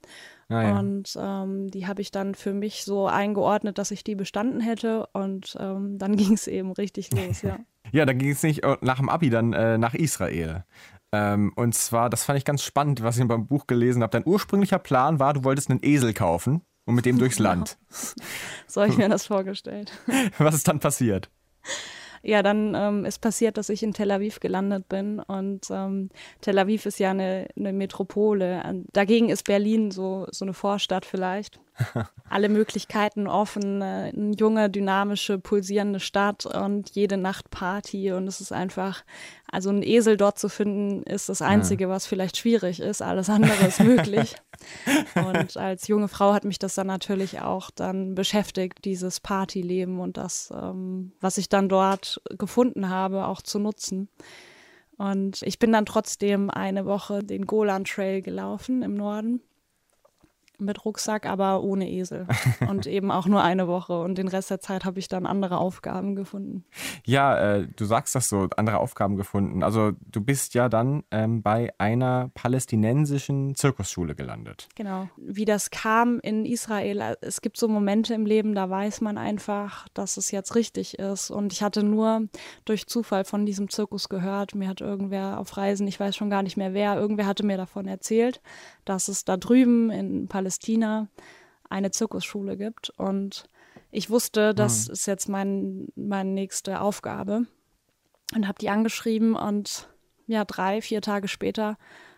Ah, 0.49 0.61
ja. 0.61 0.79
Und 0.79 1.17
ähm, 1.19 1.69
die 1.71 1.87
habe 1.87 2.01
ich 2.01 2.11
dann 2.11 2.35
für 2.35 2.53
mich 2.53 2.83
so 2.83 3.07
eingeordnet, 3.07 3.77
dass 3.77 3.91
ich 3.91 4.03
die 4.03 4.15
bestanden 4.15 4.59
hätte. 4.61 5.07
Und 5.13 5.57
ähm, 5.59 5.97
dann 5.97 6.15
ging 6.17 6.33
es 6.33 6.47
eben 6.47 6.71
richtig 6.71 7.11
los, 7.11 7.41
ja. 7.41 7.57
Ja, 7.91 8.03
da 8.07 8.13
ging 8.13 8.31
es 8.31 8.41
nicht 8.41 8.63
äh, 8.63 8.77
nach 8.81 8.97
dem 8.97 9.09
Abi 9.09 9.29
dann 9.29 9.53
äh, 9.53 9.77
nach 9.77 9.93
Israel. 9.93 10.65
Ähm, 11.11 11.53
und 11.55 11.75
zwar, 11.75 12.09
das 12.09 12.23
fand 12.23 12.39
ich 12.39 12.43
ganz 12.43 12.63
spannend, 12.63 13.03
was 13.03 13.17
ich 13.19 13.27
beim 13.27 13.45
Buch 13.45 13.67
gelesen 13.67 14.01
habe. 14.01 14.09
Dein 14.09 14.25
ursprünglicher 14.25 14.79
Plan 14.79 15.19
war, 15.19 15.33
du 15.33 15.43
wolltest 15.43 15.69
einen 15.69 15.81
Esel 15.83 16.11
kaufen 16.13 16.61
und 16.85 16.95
mit 16.95 17.05
dem 17.05 17.19
durchs 17.19 17.37
Land. 17.39 17.77
So 18.67 18.81
habe 18.81 18.91
ich 18.91 18.97
mir 18.97 19.07
das 19.07 19.27
vorgestellt. 19.27 19.91
Was 20.39 20.55
ist 20.55 20.67
dann 20.67 20.79
passiert? 20.79 21.29
Ja, 22.27 22.41
dann 22.41 22.73
ähm, 22.75 23.05
ist 23.05 23.19
passiert, 23.19 23.55
dass 23.57 23.69
ich 23.69 23.83
in 23.83 23.93
Tel 23.93 24.09
Aviv 24.09 24.39
gelandet 24.39 24.89
bin. 24.89 25.19
Und 25.19 25.67
ähm, 25.69 26.09
Tel 26.41 26.57
Aviv 26.57 26.87
ist 26.87 26.97
ja 26.97 27.11
eine, 27.11 27.47
eine 27.55 27.71
Metropole. 27.71 28.63
Dagegen 28.93 29.29
ist 29.29 29.43
Berlin 29.43 29.91
so, 29.91 30.25
so 30.31 30.43
eine 30.43 30.53
Vorstadt 30.53 31.05
vielleicht. 31.05 31.59
Alle 32.29 32.49
Möglichkeiten 32.49 33.27
offen, 33.27 33.81
äh, 33.81 34.11
eine 34.15 34.35
junge, 34.35 34.69
dynamische, 34.69 35.39
pulsierende 35.39 35.99
Stadt 35.99 36.45
und 36.45 36.91
jede 36.91 37.17
Nacht 37.17 37.49
Party. 37.51 38.11
Und 38.13 38.27
es 38.27 38.41
ist 38.41 38.51
einfach, 38.51 39.03
also 39.51 39.69
ein 39.69 39.83
Esel 39.83 40.17
dort 40.17 40.39
zu 40.39 40.49
finden, 40.49 41.03
ist 41.03 41.29
das 41.29 41.41
Einzige, 41.41 41.89
was 41.89 42.05
vielleicht 42.05 42.37
schwierig 42.37 42.79
ist. 42.79 43.01
Alles 43.01 43.29
andere 43.29 43.67
ist 43.67 43.81
möglich. 43.81 44.35
Und 45.15 45.57
als 45.57 45.87
junge 45.87 46.07
Frau 46.07 46.33
hat 46.33 46.45
mich 46.45 46.59
das 46.59 46.75
dann 46.75 46.87
natürlich 46.87 47.41
auch 47.41 47.69
dann 47.71 48.15
beschäftigt, 48.15 48.85
dieses 48.85 49.19
Partyleben 49.19 49.99
und 49.99 50.15
das, 50.17 50.51
ähm, 50.55 51.11
was 51.19 51.37
ich 51.37 51.49
dann 51.49 51.67
dort 51.67 52.21
gefunden 52.37 52.89
habe, 52.89 53.27
auch 53.27 53.41
zu 53.41 53.59
nutzen. 53.59 54.07
Und 54.97 55.41
ich 55.41 55.59
bin 55.59 55.73
dann 55.73 55.85
trotzdem 55.85 56.49
eine 56.49 56.85
Woche 56.85 57.19
den 57.19 57.45
Golan 57.45 57.83
Trail 57.83 58.21
gelaufen 58.21 58.81
im 58.81 58.95
Norden. 58.95 59.41
Mit 60.59 60.85
Rucksack, 60.85 61.25
aber 61.25 61.63
ohne 61.63 61.89
Esel. 61.89 62.27
Und 62.69 62.87
eben 62.87 63.11
auch 63.11 63.25
nur 63.25 63.43
eine 63.43 63.67
Woche. 63.67 63.99
Und 63.99 64.17
den 64.17 64.27
Rest 64.27 64.49
der 64.49 64.59
Zeit 64.59 64.85
habe 64.85 64.99
ich 64.99 65.07
dann 65.07 65.25
andere 65.25 65.57
Aufgaben 65.57 66.15
gefunden. 66.15 66.65
Ja, 67.05 67.37
äh, 67.37 67.67
du 67.75 67.85
sagst 67.85 68.15
das 68.15 68.29
so, 68.29 68.47
andere 68.57 68.79
Aufgaben 68.79 69.15
gefunden. 69.15 69.63
Also 69.63 69.93
du 70.11 70.21
bist 70.21 70.53
ja 70.53 70.69
dann 70.69 71.03
ähm, 71.11 71.41
bei 71.41 71.73
einer 71.77 72.29
palästinensischen 72.33 73.55
Zirkusschule 73.55 74.15
gelandet. 74.15 74.67
Genau. 74.75 75.09
Wie 75.17 75.45
das 75.45 75.71
kam 75.71 76.19
in 76.19 76.45
Israel, 76.45 77.01
äh, 77.01 77.15
es 77.21 77.41
gibt 77.41 77.57
so 77.57 77.67
Momente 77.67 78.13
im 78.13 78.25
Leben, 78.25 78.55
da 78.55 78.69
weiß 78.69 79.01
man 79.01 79.17
einfach, 79.17 79.87
dass 79.93 80.17
es 80.17 80.31
jetzt 80.31 80.55
richtig 80.55 80.99
ist. 80.99 81.31
Und 81.31 81.53
ich 81.53 81.63
hatte 81.63 81.83
nur 81.83 82.27
durch 82.65 82.87
Zufall 82.87 83.25
von 83.25 83.45
diesem 83.45 83.69
Zirkus 83.69 84.09
gehört. 84.09 84.55
Mir 84.55 84.67
hat 84.67 84.81
irgendwer 84.81 85.39
auf 85.39 85.57
Reisen, 85.57 85.87
ich 85.87 85.99
weiß 85.99 86.15
schon 86.15 86.29
gar 86.29 86.43
nicht 86.43 86.57
mehr 86.57 86.73
wer, 86.73 86.95
irgendwer 86.95 87.25
hatte 87.25 87.45
mir 87.45 87.57
davon 87.57 87.87
erzählt, 87.87 88.41
dass 88.85 89.07
es 89.07 89.25
da 89.25 89.37
drüben 89.37 89.89
in 89.91 90.27
Palästina 90.27 91.09
eine 91.69 91.91
Zirkusschule 91.91 92.57
gibt. 92.57 92.91
Und 92.97 93.49
ich 93.91 94.09
wusste, 94.09 94.53
das 94.53 94.87
mhm. 94.87 94.93
ist 94.93 95.05
jetzt 95.07 95.29
mein, 95.29 95.87
meine 95.95 96.31
nächste 96.31 96.81
Aufgabe. 96.81 97.45
Und 98.35 98.47
habe 98.47 98.59
die 98.59 98.69
angeschrieben 98.69 99.35
und 99.35 99.87
ja, 100.27 100.45
drei, 100.45 100.81
vier 100.81 101.01
Tage 101.01 101.27
später 101.27 101.77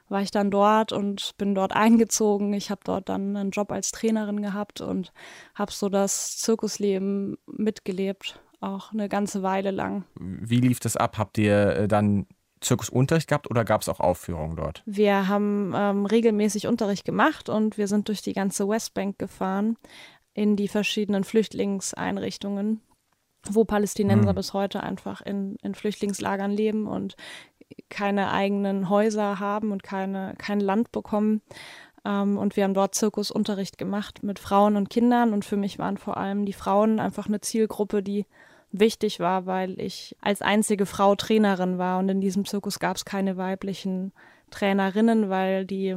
war 0.09 0.21
ich 0.21 0.31
dann 0.31 0.51
dort 0.51 0.93
und 0.93 1.33
bin 1.37 1.53
dort 1.53 1.73
eingezogen. 1.73 2.53
Ich 2.53 2.71
habe 2.71 2.81
dort 2.83 3.09
dann 3.09 3.35
einen 3.35 3.51
Job 3.51 3.71
als 3.71 3.91
Trainerin 3.91 4.41
gehabt 4.41 4.79
und 4.79 5.11
habe 5.53 5.71
so 5.71 5.89
das 5.89 6.37
Zirkusleben 6.37 7.37
mitgelebt, 7.45 8.39
auch 8.61 8.93
eine 8.93 9.09
ganze 9.09 9.43
Weile 9.43 9.71
lang. 9.71 10.05
Wie 10.15 10.61
lief 10.61 10.79
das 10.79 10.95
ab? 10.95 11.17
Habt 11.17 11.37
ihr 11.37 11.75
äh, 11.75 11.87
dann 11.87 12.25
Zirkusunterricht 12.61 13.27
gehabt 13.27 13.49
oder 13.49 13.63
gab 13.63 13.81
es 13.81 13.89
auch 13.89 13.99
Aufführungen 13.99 14.55
dort? 14.55 14.83
Wir 14.85 15.27
haben 15.27 15.73
ähm, 15.75 16.05
regelmäßig 16.05 16.67
Unterricht 16.67 17.05
gemacht 17.05 17.49
und 17.49 17.77
wir 17.77 17.87
sind 17.87 18.07
durch 18.07 18.21
die 18.21 18.33
ganze 18.33 18.67
Westbank 18.67 19.19
gefahren 19.19 19.77
in 20.33 20.55
die 20.55 20.67
verschiedenen 20.67 21.23
Flüchtlingseinrichtungen, 21.23 22.81
wo 23.49 23.65
Palästinenser 23.65 24.29
hm. 24.29 24.35
bis 24.35 24.53
heute 24.53 24.83
einfach 24.83 25.21
in, 25.21 25.57
in 25.61 25.75
Flüchtlingslagern 25.75 26.51
leben 26.51 26.87
und 26.87 27.15
keine 27.89 28.31
eigenen 28.31 28.89
Häuser 28.89 29.39
haben 29.39 29.71
und 29.71 29.83
keine, 29.83 30.35
kein 30.37 30.59
Land 30.59 30.91
bekommen. 30.91 31.41
Ähm, 32.05 32.37
und 32.37 32.55
wir 32.55 32.63
haben 32.63 32.73
dort 32.73 32.95
Zirkusunterricht 32.95 33.77
gemacht 33.77 34.23
mit 34.23 34.39
Frauen 34.39 34.75
und 34.75 34.89
Kindern. 34.89 35.33
Und 35.33 35.45
für 35.45 35.57
mich 35.57 35.79
waren 35.79 35.97
vor 35.97 36.17
allem 36.17 36.45
die 36.45 36.53
Frauen 36.53 36.99
einfach 36.99 37.27
eine 37.27 37.41
Zielgruppe, 37.41 38.01
die 38.01 38.25
wichtig 38.71 39.19
war, 39.19 39.45
weil 39.45 39.79
ich 39.79 40.15
als 40.21 40.41
einzige 40.41 40.85
Frau 40.85 41.15
Trainerin 41.15 41.77
war 41.77 41.99
und 41.99 42.09
in 42.09 42.21
diesem 42.21 42.45
Zirkus 42.45 42.79
gab 42.79 42.97
es 42.97 43.05
keine 43.05 43.37
weiblichen 43.37 44.13
Trainerinnen, 44.51 45.29
weil 45.29 45.65
die 45.65 45.95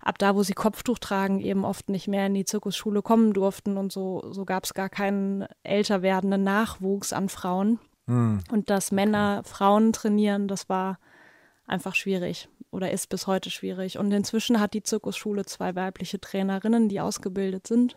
ab 0.00 0.18
da, 0.18 0.34
wo 0.34 0.42
sie 0.42 0.54
Kopftuch 0.54 0.98
tragen, 0.98 1.40
eben 1.40 1.64
oft 1.64 1.88
nicht 1.88 2.08
mehr 2.08 2.26
in 2.26 2.34
die 2.34 2.44
Zirkusschule 2.44 3.02
kommen 3.02 3.32
durften 3.32 3.76
und 3.76 3.92
so, 3.92 4.22
so 4.30 4.44
gab 4.44 4.64
es 4.64 4.74
gar 4.74 4.88
keinen 4.88 5.46
älter 5.62 6.02
werdenden 6.02 6.44
Nachwuchs 6.44 7.12
an 7.12 7.28
Frauen. 7.28 7.78
Hm. 8.06 8.40
Und 8.50 8.70
dass 8.70 8.92
Männer 8.92 9.42
Frauen 9.44 9.92
trainieren, 9.92 10.48
das 10.48 10.68
war 10.68 10.98
einfach 11.66 11.94
schwierig 11.94 12.48
oder 12.70 12.90
ist 12.90 13.08
bis 13.08 13.26
heute 13.26 13.50
schwierig. 13.50 13.98
Und 13.98 14.12
inzwischen 14.12 14.60
hat 14.60 14.74
die 14.74 14.82
Zirkusschule 14.82 15.44
zwei 15.46 15.74
weibliche 15.74 16.20
Trainerinnen, 16.20 16.88
die 16.88 17.00
ausgebildet 17.00 17.66
sind 17.66 17.96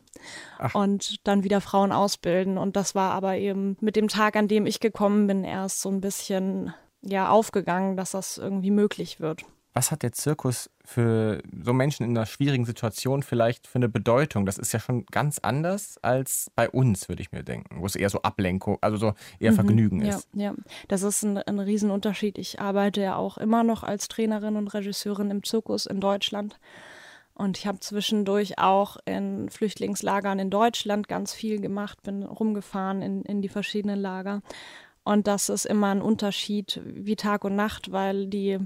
Ach. 0.58 0.76
und 0.76 1.28
dann 1.28 1.44
wieder 1.44 1.62
Frauen 1.62 1.92
ausbilden. 1.92 2.58
Und 2.58 2.76
das 2.76 2.96
war 2.96 3.12
aber 3.12 3.38
eben 3.38 3.78
mit 3.82 3.96
dem 3.96 4.08
Tag, 4.08 4.36
an 4.36 4.48
dem 4.48 4.66
ich 4.66 4.80
gekommen 4.80 5.28
bin, 5.28 5.44
erst 5.44 5.82
so 5.82 5.90
ein 5.90 6.02
bisschen 6.02 6.74
ja 7.02 7.30
aufgegangen, 7.30 7.98
dass 7.98 8.12
das 8.12 8.38
irgendwie 8.38 8.72
möglich 8.72 9.20
wird 9.20 9.44
was 9.74 9.92
hat 9.92 10.04
der 10.04 10.12
Zirkus 10.12 10.70
für 10.84 11.42
so 11.64 11.72
Menschen 11.72 12.06
in 12.06 12.18
einer 12.18 12.26
schwierigen 12.26 12.66
Situation 12.66 13.24
vielleicht 13.24 13.68
für 13.68 13.78
eine 13.78 13.88
Bedeutung? 13.88 14.46
Das 14.46 14.58
ist 14.58 14.74
ja 14.74 14.80
schon 14.80 15.06
ganz 15.06 15.40
anders 15.40 15.98
als 16.02 16.52
bei 16.56 16.70
uns, 16.70 17.08
würde 17.08 17.22
ich 17.22 17.32
mir 17.32 17.44
denken, 17.44 17.80
wo 17.80 17.86
es 17.86 17.96
eher 17.96 18.10
so 18.10 18.22
Ablenkung, 18.22 18.78
also 18.82 18.98
so 18.98 19.14
eher 19.40 19.52
mhm, 19.52 19.56
Vergnügen 19.56 20.06
ja, 20.06 20.16
ist. 20.18 20.28
Ja, 20.34 20.54
das 20.90 21.04
ist 21.04 21.24
ein, 21.24 21.38
ein 21.38 21.60
Riesenunterschied. 21.60 22.38
Ich 22.38 22.60
arbeite 22.60 23.02
ja 23.02 23.16
auch 23.16 23.38
immer 23.38 23.64
noch 23.64 23.84
als 23.84 24.10
Trainerin 24.10 24.58
und 24.58 24.68
Regisseurin 24.74 25.32
im 25.32 25.44
Zirkus 25.44 25.86
in 25.86 26.02
Deutschland. 26.02 26.60
Und 27.34 27.58
ich 27.58 27.66
habe 27.66 27.80
zwischendurch 27.80 28.60
auch 28.60 28.98
in 29.06 29.50
Flüchtlingslagern 29.50 30.38
in 30.38 30.50
Deutschland 30.50 31.08
ganz 31.08 31.34
viel 31.34 31.62
gemacht, 31.62 32.04
bin 32.04 32.24
rumgefahren 32.24 33.02
in, 33.02 33.22
in 33.24 33.42
die 33.42 33.50
verschiedenen 33.50 34.00
Lager. 34.00 34.42
Und 35.04 35.28
das 35.28 35.50
ist 35.50 35.66
immer 35.66 35.88
ein 35.88 36.02
Unterschied 36.02 36.82
wie 36.86 37.16
Tag 37.16 37.44
und 37.46 37.56
Nacht, 37.56 37.92
weil 37.92 38.28
die 38.28 38.60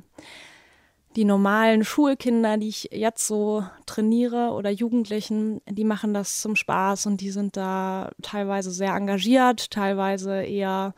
die 1.15 1.25
normalen 1.25 1.85
Schulkinder, 1.85 2.57
die 2.57 2.67
ich 2.67 2.89
jetzt 2.91 3.25
so 3.25 3.63
trainiere 3.85 4.51
oder 4.51 4.69
Jugendlichen, 4.69 5.61
die 5.69 5.85
machen 5.85 6.13
das 6.13 6.41
zum 6.41 6.55
Spaß 6.55 7.05
und 7.05 7.21
die 7.21 7.31
sind 7.31 7.55
da 7.55 8.11
teilweise 8.21 8.71
sehr 8.71 8.93
engagiert, 8.93 9.71
teilweise 9.71 10.43
eher, 10.43 10.93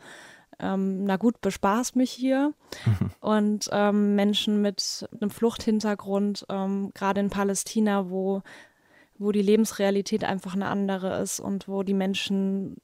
ähm, 0.58 1.04
na 1.04 1.16
gut, 1.16 1.40
bespaß 1.40 1.94
mich 1.94 2.10
hier. 2.10 2.52
Und 3.20 3.68
ähm, 3.72 4.16
Menschen 4.16 4.60
mit 4.60 5.08
einem 5.20 5.30
Fluchthintergrund, 5.30 6.46
ähm, 6.48 6.90
gerade 6.94 7.20
in 7.20 7.30
Palästina, 7.30 8.10
wo, 8.10 8.42
wo 9.18 9.30
die 9.30 9.42
Lebensrealität 9.42 10.24
einfach 10.24 10.54
eine 10.54 10.66
andere 10.66 11.20
ist 11.20 11.38
und 11.38 11.68
wo 11.68 11.84
die 11.84 11.94
Menschen 11.94 12.76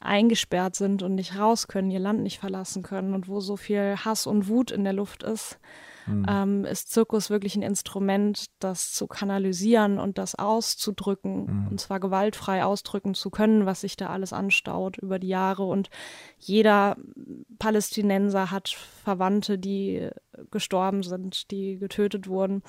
eingesperrt 0.00 0.74
sind 0.74 1.02
und 1.02 1.14
nicht 1.14 1.38
raus 1.38 1.68
können, 1.68 1.92
ihr 1.92 2.00
Land 2.00 2.22
nicht 2.22 2.40
verlassen 2.40 2.82
können 2.82 3.14
und 3.14 3.28
wo 3.28 3.40
so 3.40 3.56
viel 3.56 3.96
Hass 4.04 4.26
und 4.26 4.48
Wut 4.48 4.72
in 4.72 4.82
der 4.82 4.92
Luft 4.92 5.22
ist 5.22 5.58
mhm. 6.06 6.26
ähm, 6.28 6.64
ist 6.64 6.90
Zirkus 6.90 7.30
wirklich 7.30 7.56
ein 7.56 7.62
Instrument, 7.62 8.46
das 8.58 8.92
zu 8.92 9.06
kanalisieren 9.06 9.98
und 9.98 10.18
das 10.18 10.34
auszudrücken, 10.34 11.46
mhm. 11.46 11.68
und 11.68 11.80
zwar 11.80 12.00
gewaltfrei 12.00 12.64
ausdrücken 12.64 13.14
zu 13.14 13.30
können, 13.30 13.66
was 13.66 13.82
sich 13.82 13.96
da 13.96 14.08
alles 14.08 14.32
anstaut 14.32 14.98
über 14.98 15.18
die 15.18 15.28
Jahre. 15.28 15.64
Und 15.64 15.90
jeder 16.38 16.96
Palästinenser 17.58 18.50
hat 18.50 18.68
Verwandte, 18.68 19.58
die 19.58 20.10
gestorben 20.50 21.02
sind, 21.02 21.50
die 21.50 21.78
getötet 21.78 22.28
wurden. 22.28 22.62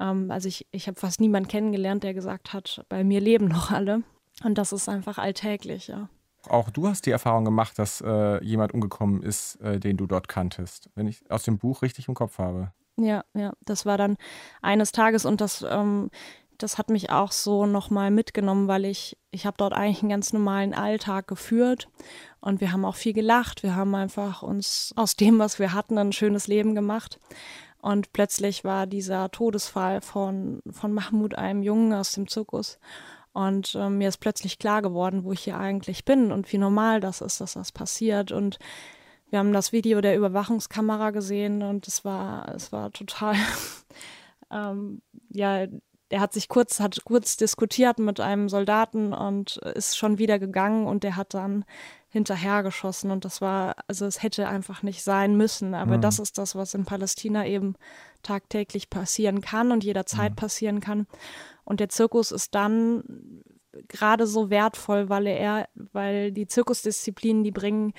Ähm, 0.00 0.30
also 0.30 0.48
ich, 0.48 0.66
ich 0.70 0.86
habe 0.86 0.98
fast 0.98 1.20
niemanden 1.20 1.48
kennengelernt, 1.48 2.02
der 2.02 2.14
gesagt 2.14 2.52
hat, 2.52 2.84
bei 2.88 3.04
mir 3.04 3.20
leben 3.20 3.46
noch 3.48 3.70
alle. 3.70 4.02
Und 4.44 4.58
das 4.58 4.72
ist 4.72 4.88
einfach 4.88 5.18
alltäglich, 5.18 5.88
ja. 5.88 6.08
Auch 6.48 6.70
du 6.70 6.88
hast 6.88 7.06
die 7.06 7.10
Erfahrung 7.10 7.44
gemacht, 7.44 7.78
dass 7.78 8.00
äh, 8.00 8.42
jemand 8.44 8.74
umgekommen 8.74 9.22
ist, 9.22 9.56
äh, 9.60 9.78
den 9.78 9.96
du 9.96 10.06
dort 10.06 10.28
kanntest, 10.28 10.90
wenn 10.94 11.06
ich 11.06 11.30
aus 11.30 11.44
dem 11.44 11.58
Buch 11.58 11.82
richtig 11.82 12.08
im 12.08 12.14
Kopf 12.14 12.38
habe. 12.38 12.72
Ja, 12.96 13.24
ja, 13.34 13.52
das 13.64 13.86
war 13.86 13.96
dann 13.96 14.16
eines 14.60 14.92
Tages 14.92 15.24
und 15.24 15.40
das, 15.40 15.64
ähm, 15.68 16.10
das 16.58 16.78
hat 16.78 16.90
mich 16.90 17.10
auch 17.10 17.32
so 17.32 17.66
nochmal 17.66 18.10
mitgenommen, 18.10 18.68
weil 18.68 18.84
ich, 18.84 19.16
ich 19.30 19.46
habe 19.46 19.56
dort 19.56 19.72
eigentlich 19.72 20.02
einen 20.02 20.10
ganz 20.10 20.32
normalen 20.32 20.74
Alltag 20.74 21.26
geführt 21.26 21.88
und 22.40 22.60
wir 22.60 22.72
haben 22.72 22.84
auch 22.84 22.96
viel 22.96 23.12
gelacht. 23.12 23.62
Wir 23.62 23.74
haben 23.74 23.94
einfach 23.94 24.42
uns 24.42 24.92
aus 24.96 25.16
dem, 25.16 25.38
was 25.38 25.58
wir 25.58 25.72
hatten, 25.72 25.98
ein 25.98 26.12
schönes 26.12 26.46
Leben 26.46 26.74
gemacht. 26.74 27.18
Und 27.80 28.12
plötzlich 28.12 28.62
war 28.62 28.86
dieser 28.86 29.30
Todesfall 29.32 30.00
von, 30.00 30.62
von 30.70 30.92
Mahmoud, 30.92 31.34
einem 31.34 31.64
Jungen 31.64 31.92
aus 31.92 32.12
dem 32.12 32.28
Zirkus. 32.28 32.78
Und 33.32 33.74
äh, 33.74 33.88
mir 33.88 34.08
ist 34.08 34.18
plötzlich 34.18 34.58
klar 34.58 34.82
geworden, 34.82 35.24
wo 35.24 35.32
ich 35.32 35.40
hier 35.40 35.58
eigentlich 35.58 36.04
bin 36.04 36.32
und 36.32 36.52
wie 36.52 36.58
normal 36.58 37.00
das 37.00 37.20
ist, 37.20 37.40
dass 37.40 37.54
das 37.54 37.72
passiert. 37.72 38.30
Und 38.30 38.58
wir 39.30 39.38
haben 39.38 39.52
das 39.52 39.72
Video 39.72 40.00
der 40.02 40.16
Überwachungskamera 40.16 41.10
gesehen 41.10 41.62
und 41.62 41.88
es 41.88 42.04
war, 42.04 42.54
es 42.54 42.72
war 42.72 42.92
total, 42.92 43.34
ähm, 44.50 45.00
ja, 45.30 45.66
er 46.10 46.20
hat 46.20 46.34
sich 46.34 46.48
kurz, 46.48 46.78
hat 46.78 47.02
kurz 47.04 47.38
diskutiert 47.38 47.98
mit 47.98 48.20
einem 48.20 48.50
Soldaten 48.50 49.14
und 49.14 49.56
ist 49.56 49.96
schon 49.96 50.18
wieder 50.18 50.38
gegangen 50.38 50.86
und 50.86 51.04
der 51.04 51.16
hat 51.16 51.32
dann 51.32 51.64
hinterhergeschossen 52.10 53.10
und 53.10 53.24
das 53.24 53.40
war, 53.40 53.76
also 53.88 54.04
es 54.04 54.22
hätte 54.22 54.46
einfach 54.46 54.82
nicht 54.82 55.02
sein 55.02 55.34
müssen, 55.38 55.72
aber 55.72 55.96
mhm. 55.96 56.02
das 56.02 56.18
ist 56.18 56.36
das, 56.36 56.54
was 56.54 56.74
in 56.74 56.84
Palästina 56.84 57.46
eben 57.46 57.74
tagtäglich 58.22 58.90
passieren 58.90 59.40
kann 59.40 59.72
und 59.72 59.82
jederzeit 59.82 60.32
mhm. 60.32 60.36
passieren 60.36 60.80
kann. 60.80 61.06
Und 61.64 61.80
der 61.80 61.88
Zirkus 61.88 62.32
ist 62.32 62.54
dann 62.54 63.02
gerade 63.88 64.26
so 64.26 64.50
wertvoll, 64.50 65.08
weil 65.08 65.26
er, 65.26 65.68
weil 65.74 66.32
die 66.32 66.46
Zirkusdisziplinen, 66.46 67.44
die 67.44 67.52
bringen 67.52 67.92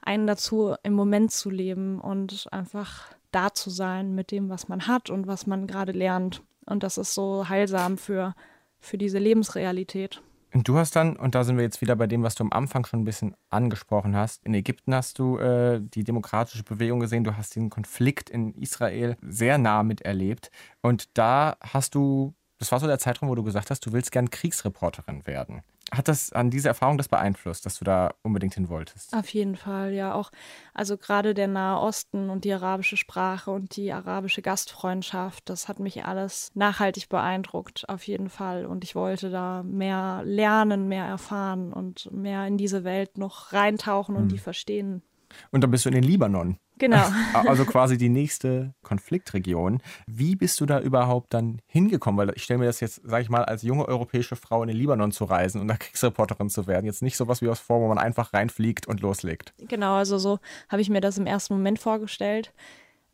einen 0.00 0.26
dazu, 0.26 0.74
im 0.82 0.92
Moment 0.92 1.32
zu 1.32 1.50
leben 1.50 2.00
und 2.00 2.46
einfach 2.52 3.14
da 3.32 3.52
zu 3.52 3.70
sein 3.70 4.14
mit 4.14 4.30
dem, 4.30 4.48
was 4.48 4.68
man 4.68 4.86
hat 4.86 5.10
und 5.10 5.26
was 5.26 5.46
man 5.46 5.66
gerade 5.66 5.92
lernt. 5.92 6.42
Und 6.64 6.82
das 6.82 6.98
ist 6.98 7.14
so 7.14 7.48
heilsam 7.48 7.98
für, 7.98 8.34
für 8.78 8.98
diese 8.98 9.18
Lebensrealität. 9.18 10.22
Und 10.54 10.68
du 10.68 10.78
hast 10.78 10.96
dann, 10.96 11.16
und 11.16 11.34
da 11.34 11.44
sind 11.44 11.56
wir 11.56 11.64
jetzt 11.64 11.80
wieder 11.80 11.96
bei 11.96 12.06
dem, 12.06 12.22
was 12.22 12.34
du 12.34 12.44
am 12.44 12.52
Anfang 12.52 12.86
schon 12.86 13.00
ein 13.00 13.04
bisschen 13.04 13.36
angesprochen 13.50 14.16
hast, 14.16 14.44
in 14.44 14.54
Ägypten 14.54 14.94
hast 14.94 15.18
du 15.18 15.38
äh, 15.38 15.80
die 15.82 16.04
demokratische 16.04 16.62
Bewegung 16.62 17.00
gesehen, 17.00 17.24
du 17.24 17.36
hast 17.36 17.56
den 17.56 17.68
Konflikt 17.68 18.30
in 18.30 18.54
Israel 18.54 19.16
sehr 19.20 19.58
nah 19.58 19.82
miterlebt. 19.82 20.50
Und 20.80 21.18
da 21.18 21.56
hast 21.60 21.94
du 21.94 22.34
das 22.58 22.72
war 22.72 22.80
so 22.80 22.86
der 22.86 22.98
Zeitraum, 22.98 23.28
wo 23.28 23.34
du 23.34 23.42
gesagt 23.42 23.70
hast, 23.70 23.84
du 23.84 23.92
willst 23.92 24.12
gern 24.12 24.30
Kriegsreporterin 24.30 25.26
werden. 25.26 25.62
Hat 25.92 26.08
das 26.08 26.32
an 26.32 26.50
diese 26.50 26.66
Erfahrung 26.66 26.98
das 26.98 27.08
beeinflusst, 27.08 27.64
dass 27.64 27.78
du 27.78 27.84
da 27.84 28.14
unbedingt 28.22 28.54
hin 28.54 28.68
wolltest? 28.68 29.14
Auf 29.14 29.28
jeden 29.28 29.54
Fall, 29.54 29.92
ja. 29.92 30.14
Auch, 30.14 30.32
also 30.74 30.96
gerade 30.96 31.32
der 31.32 31.46
Nahe 31.46 31.80
Osten 31.80 32.28
und 32.28 32.44
die 32.44 32.52
arabische 32.52 32.96
Sprache 32.96 33.52
und 33.52 33.76
die 33.76 33.92
arabische 33.92 34.42
Gastfreundschaft, 34.42 35.48
das 35.48 35.68
hat 35.68 35.78
mich 35.78 36.04
alles 36.04 36.50
nachhaltig 36.54 37.08
beeindruckt, 37.08 37.88
auf 37.88 38.04
jeden 38.08 38.30
Fall. 38.30 38.66
Und 38.66 38.82
ich 38.82 38.96
wollte 38.96 39.30
da 39.30 39.62
mehr 39.62 40.22
lernen, 40.24 40.88
mehr 40.88 41.04
erfahren 41.04 41.72
und 41.72 42.10
mehr 42.10 42.46
in 42.48 42.56
diese 42.56 42.82
Welt 42.82 43.16
noch 43.16 43.52
reintauchen 43.52 44.16
und 44.16 44.22
hm. 44.22 44.28
die 44.28 44.38
verstehen. 44.38 45.02
Und 45.50 45.62
dann 45.62 45.70
bist 45.70 45.84
du 45.84 45.88
in 45.88 45.94
den 45.94 46.04
Libanon. 46.04 46.58
Genau. 46.78 47.04
Also 47.46 47.64
quasi 47.64 47.96
die 47.96 48.08
nächste 48.08 48.74
Konfliktregion. 48.82 49.80
Wie 50.06 50.36
bist 50.36 50.60
du 50.60 50.66
da 50.66 50.80
überhaupt 50.80 51.32
dann 51.34 51.60
hingekommen? 51.66 52.18
Weil 52.18 52.34
ich 52.36 52.44
stelle 52.44 52.58
mir 52.58 52.66
das 52.66 52.80
jetzt, 52.80 53.02
sage 53.04 53.22
ich 53.22 53.28
mal, 53.28 53.44
als 53.44 53.62
junge 53.62 53.86
europäische 53.86 54.36
Frau 54.36 54.62
in 54.62 54.68
den 54.68 54.76
Libanon 54.76 55.12
zu 55.12 55.24
reisen 55.24 55.60
und 55.60 55.68
da 55.68 55.76
Kriegsreporterin 55.76 56.48
zu 56.48 56.66
werden, 56.66 56.86
jetzt 56.86 57.02
nicht 57.02 57.16
sowas 57.16 57.42
wie 57.42 57.48
aus 57.48 57.60
vor, 57.60 57.80
wo 57.80 57.88
man 57.88 57.98
einfach 57.98 58.32
reinfliegt 58.32 58.86
und 58.86 59.00
loslegt. 59.00 59.54
Genau, 59.58 59.94
also 59.94 60.18
so 60.18 60.38
habe 60.68 60.82
ich 60.82 60.90
mir 60.90 61.00
das 61.00 61.18
im 61.18 61.26
ersten 61.26 61.54
Moment 61.54 61.78
vorgestellt, 61.78 62.52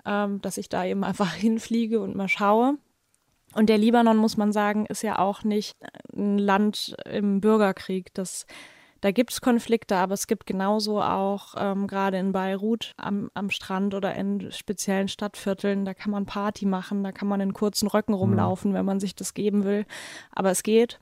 ähm, 0.07 0.41
dass 0.41 0.57
ich 0.57 0.69
da 0.69 0.85
eben 0.85 1.05
einfach 1.05 1.35
hinfliege 1.35 2.01
und 2.01 2.17
mal 2.17 2.29
schaue. 2.29 2.79
Und 3.55 3.69
der 3.69 3.79
Libanon, 3.79 4.17
muss 4.17 4.37
man 4.37 4.53
sagen, 4.53 4.87
ist 4.87 5.03
ja 5.03 5.19
auch 5.19 5.45
nicht 5.45 5.77
ein 6.17 6.39
Land 6.39 6.97
im 7.05 7.41
Bürgerkrieg. 7.41 8.15
Das 8.15 8.47
da 9.03 9.11
gibt 9.11 9.33
es 9.33 9.41
Konflikte, 9.41 9.97
aber 9.97 10.15
es 10.15 10.29
gibt 10.29 10.47
genauso 10.47 11.03
auch 11.03 11.55
ähm, 11.59 11.89
gerade 11.89 12.19
in 12.19 12.31
Beirut 12.31 12.95
am, 12.97 13.31
am 13.35 13.51
Strand 13.51 13.95
oder 13.95 14.15
in 14.15 14.53
speziellen 14.53 15.09
Stadtvierteln, 15.09 15.85
da 15.85 15.93
kann 15.93 16.13
man 16.13 16.25
Party 16.25 16.67
machen, 16.67 17.03
da 17.03 17.11
kann 17.11 17.27
man 17.27 17.41
in 17.41 17.53
kurzen 17.53 17.89
Röcken 17.89 18.15
rumlaufen, 18.15 18.71
mhm. 18.71 18.75
wenn 18.77 18.85
man 18.85 19.01
sich 19.01 19.17
das 19.17 19.35
geben 19.35 19.65
will. 19.65 19.87
Aber 20.31 20.53
es 20.53 20.63
geht. 20.63 21.01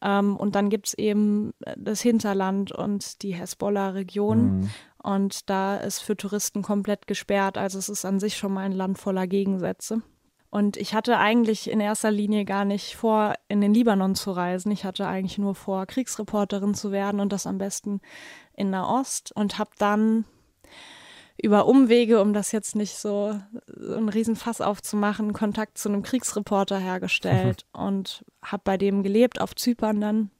Ähm, 0.00 0.36
und 0.36 0.54
dann 0.54 0.70
gibt 0.70 0.86
es 0.86 0.94
eben 0.94 1.52
das 1.76 2.00
Hinterland 2.00 2.70
und 2.70 3.22
die 3.22 3.34
Hezbollah-Region. 3.34 4.60
Mhm. 4.60 4.70
Und 5.02 5.50
da 5.50 5.76
ist 5.76 5.98
für 5.98 6.16
Touristen 6.16 6.62
komplett 6.62 7.08
gesperrt. 7.08 7.58
Also 7.58 7.78
es 7.78 7.88
ist 7.88 8.04
an 8.04 8.20
sich 8.20 8.36
schon 8.36 8.52
mal 8.52 8.62
ein 8.62 8.72
Land 8.72 8.98
voller 8.98 9.26
Gegensätze. 9.26 10.02
Und 10.50 10.76
ich 10.76 10.94
hatte 10.94 11.18
eigentlich 11.18 11.70
in 11.70 11.78
erster 11.78 12.10
Linie 12.10 12.44
gar 12.44 12.64
nicht 12.64 12.96
vor, 12.96 13.34
in 13.48 13.60
den 13.60 13.72
Libanon 13.72 14.16
zu 14.16 14.32
reisen. 14.32 14.72
Ich 14.72 14.84
hatte 14.84 15.06
eigentlich 15.06 15.38
nur 15.38 15.54
vor, 15.54 15.86
Kriegsreporterin 15.86 16.74
zu 16.74 16.90
werden 16.90 17.20
und 17.20 17.32
das 17.32 17.46
am 17.46 17.58
besten 17.58 18.00
in 18.54 18.70
Nahost 18.70 19.30
und 19.32 19.58
habe 19.58 19.70
dann 19.78 20.24
über 21.40 21.66
Umwege, 21.66 22.20
um 22.20 22.32
das 22.32 22.50
jetzt 22.52 22.74
nicht 22.74 22.96
so, 22.96 23.40
so 23.66 23.94
einen 23.94 24.08
Riesenfass 24.08 24.60
aufzumachen, 24.60 25.32
Kontakt 25.32 25.78
zu 25.78 25.88
einem 25.88 26.02
Kriegsreporter 26.02 26.78
hergestellt 26.78 27.64
und 27.72 28.24
habe 28.42 28.62
bei 28.64 28.76
dem 28.76 29.04
gelebt 29.04 29.40
auf 29.40 29.54
Zypern 29.54 30.00
dann. 30.00 30.30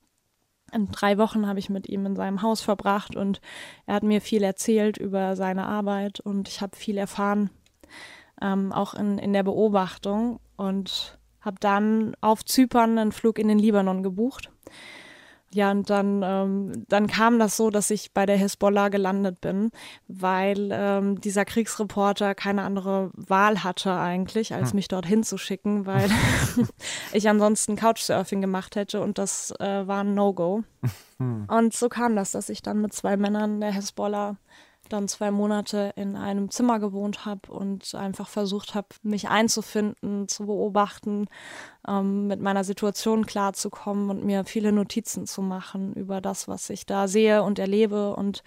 In 0.73 0.91
drei 0.91 1.19
Wochen 1.19 1.47
habe 1.47 1.59
ich 1.59 1.71
mit 1.71 1.89
ihm 1.89 2.05
in 2.05 2.17
seinem 2.17 2.43
Haus 2.43 2.61
verbracht 2.61 3.17
und 3.17 3.41
er 3.87 3.95
hat 3.95 4.03
mir 4.03 4.21
viel 4.21 4.43
erzählt 4.43 4.99
über 4.99 5.37
seine 5.37 5.67
Arbeit 5.67 6.21
und 6.21 6.49
ich 6.49 6.61
habe 6.61 6.77
viel 6.77 6.99
erfahren 6.99 7.51
ähm, 8.41 8.73
auch 8.73 8.95
in, 8.95 9.19
in 9.19 9.33
der 9.33 9.43
Beobachtung 9.43 10.41
und 10.57 11.19
habe 11.41 11.57
dann 11.61 12.15
auf 12.21 12.45
Zypern 12.45 12.99
einen 12.99 13.13
Flug 13.13 13.39
in 13.39 13.49
den 13.49 13.59
Libanon 13.59 14.03
gebucht. 14.03 14.51
Ja, 15.53 15.73
und 15.73 15.91
dann, 15.91 16.23
ähm, 16.25 16.85
dann 16.89 17.09
kam 17.09 17.41
das 17.41 17.57
so, 17.57 17.71
dass 17.71 17.91
ich 17.91 18.13
bei 18.13 18.25
der 18.25 18.37
Hisbollah 18.37 18.89
gelandet 18.89 19.41
bin, 19.41 19.73
weil 20.07 20.69
ähm, 20.71 21.21
dieser 21.21 21.45
Kriegsreporter 21.45 22.37
keine 22.37 22.63
andere 22.63 23.11
Wahl 23.15 23.65
hatte 23.65 23.93
eigentlich, 23.99 24.55
als 24.55 24.71
hm. 24.71 24.77
mich 24.77 24.87
dorthin 24.87 25.25
zu 25.25 25.39
schicken, 25.39 25.87
weil 25.87 26.09
ich 27.13 27.29
ansonsten 27.29 27.75
Couchsurfing 27.75 28.41
gemacht 28.41 28.77
hätte 28.77 29.01
und 29.01 29.19
das 29.19 29.53
äh, 29.59 29.89
war 29.89 30.05
ein 30.05 30.15
No-Go. 30.15 30.63
Hm. 31.19 31.47
Und 31.49 31.75
so 31.75 31.89
kam 31.89 32.15
das, 32.15 32.31
dass 32.31 32.49
ich 32.49 32.63
dann 32.63 32.81
mit 32.81 32.93
zwei 32.93 33.17
Männern 33.17 33.61
der 33.61 33.73
Hisbollah 33.73 34.37
dann 34.93 35.09
zwei 35.09 35.31
Monate 35.31 35.93
in 35.97 36.17
einem 36.17 36.51
Zimmer 36.51 36.79
gewohnt 36.79 37.25
habe 37.25 37.51
und 37.51 37.95
einfach 37.95 38.29
versucht 38.29 38.75
habe, 38.75 38.89
mich 39.03 39.29
einzufinden, 39.29 40.29
zu 40.29 40.47
beobachten, 40.47 41.27
ähm, 41.89 42.27
mit 42.27 42.41
meiner 42.41 42.65
Situation 42.65 43.27
klarzukommen 43.27 44.11
und 44.11 44.25
mir 44.25 44.45
viele 44.45 44.73
Notizen 44.73 45.27
zu 45.27 45.43
machen 45.43 45.95
über 45.95 46.21
das, 46.21 46.49
was 46.49 46.69
ich 46.71 46.87
da 46.87 47.09
sehe 47.09 47.43
und 47.43 47.59
erlebe. 47.59 48.15
Und 48.15 48.43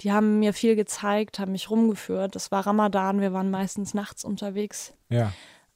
die 0.00 0.12
haben 0.12 0.38
mir 0.38 0.52
viel 0.52 0.76
gezeigt, 0.76 1.38
haben 1.38 1.52
mich 1.52 1.70
rumgeführt. 1.70 2.36
Es 2.36 2.50
war 2.50 2.66
Ramadan, 2.66 3.20
wir 3.20 3.32
waren 3.32 3.50
meistens 3.50 3.94
nachts 3.94 4.24
unterwegs. 4.24 4.94
Ja 5.08 5.32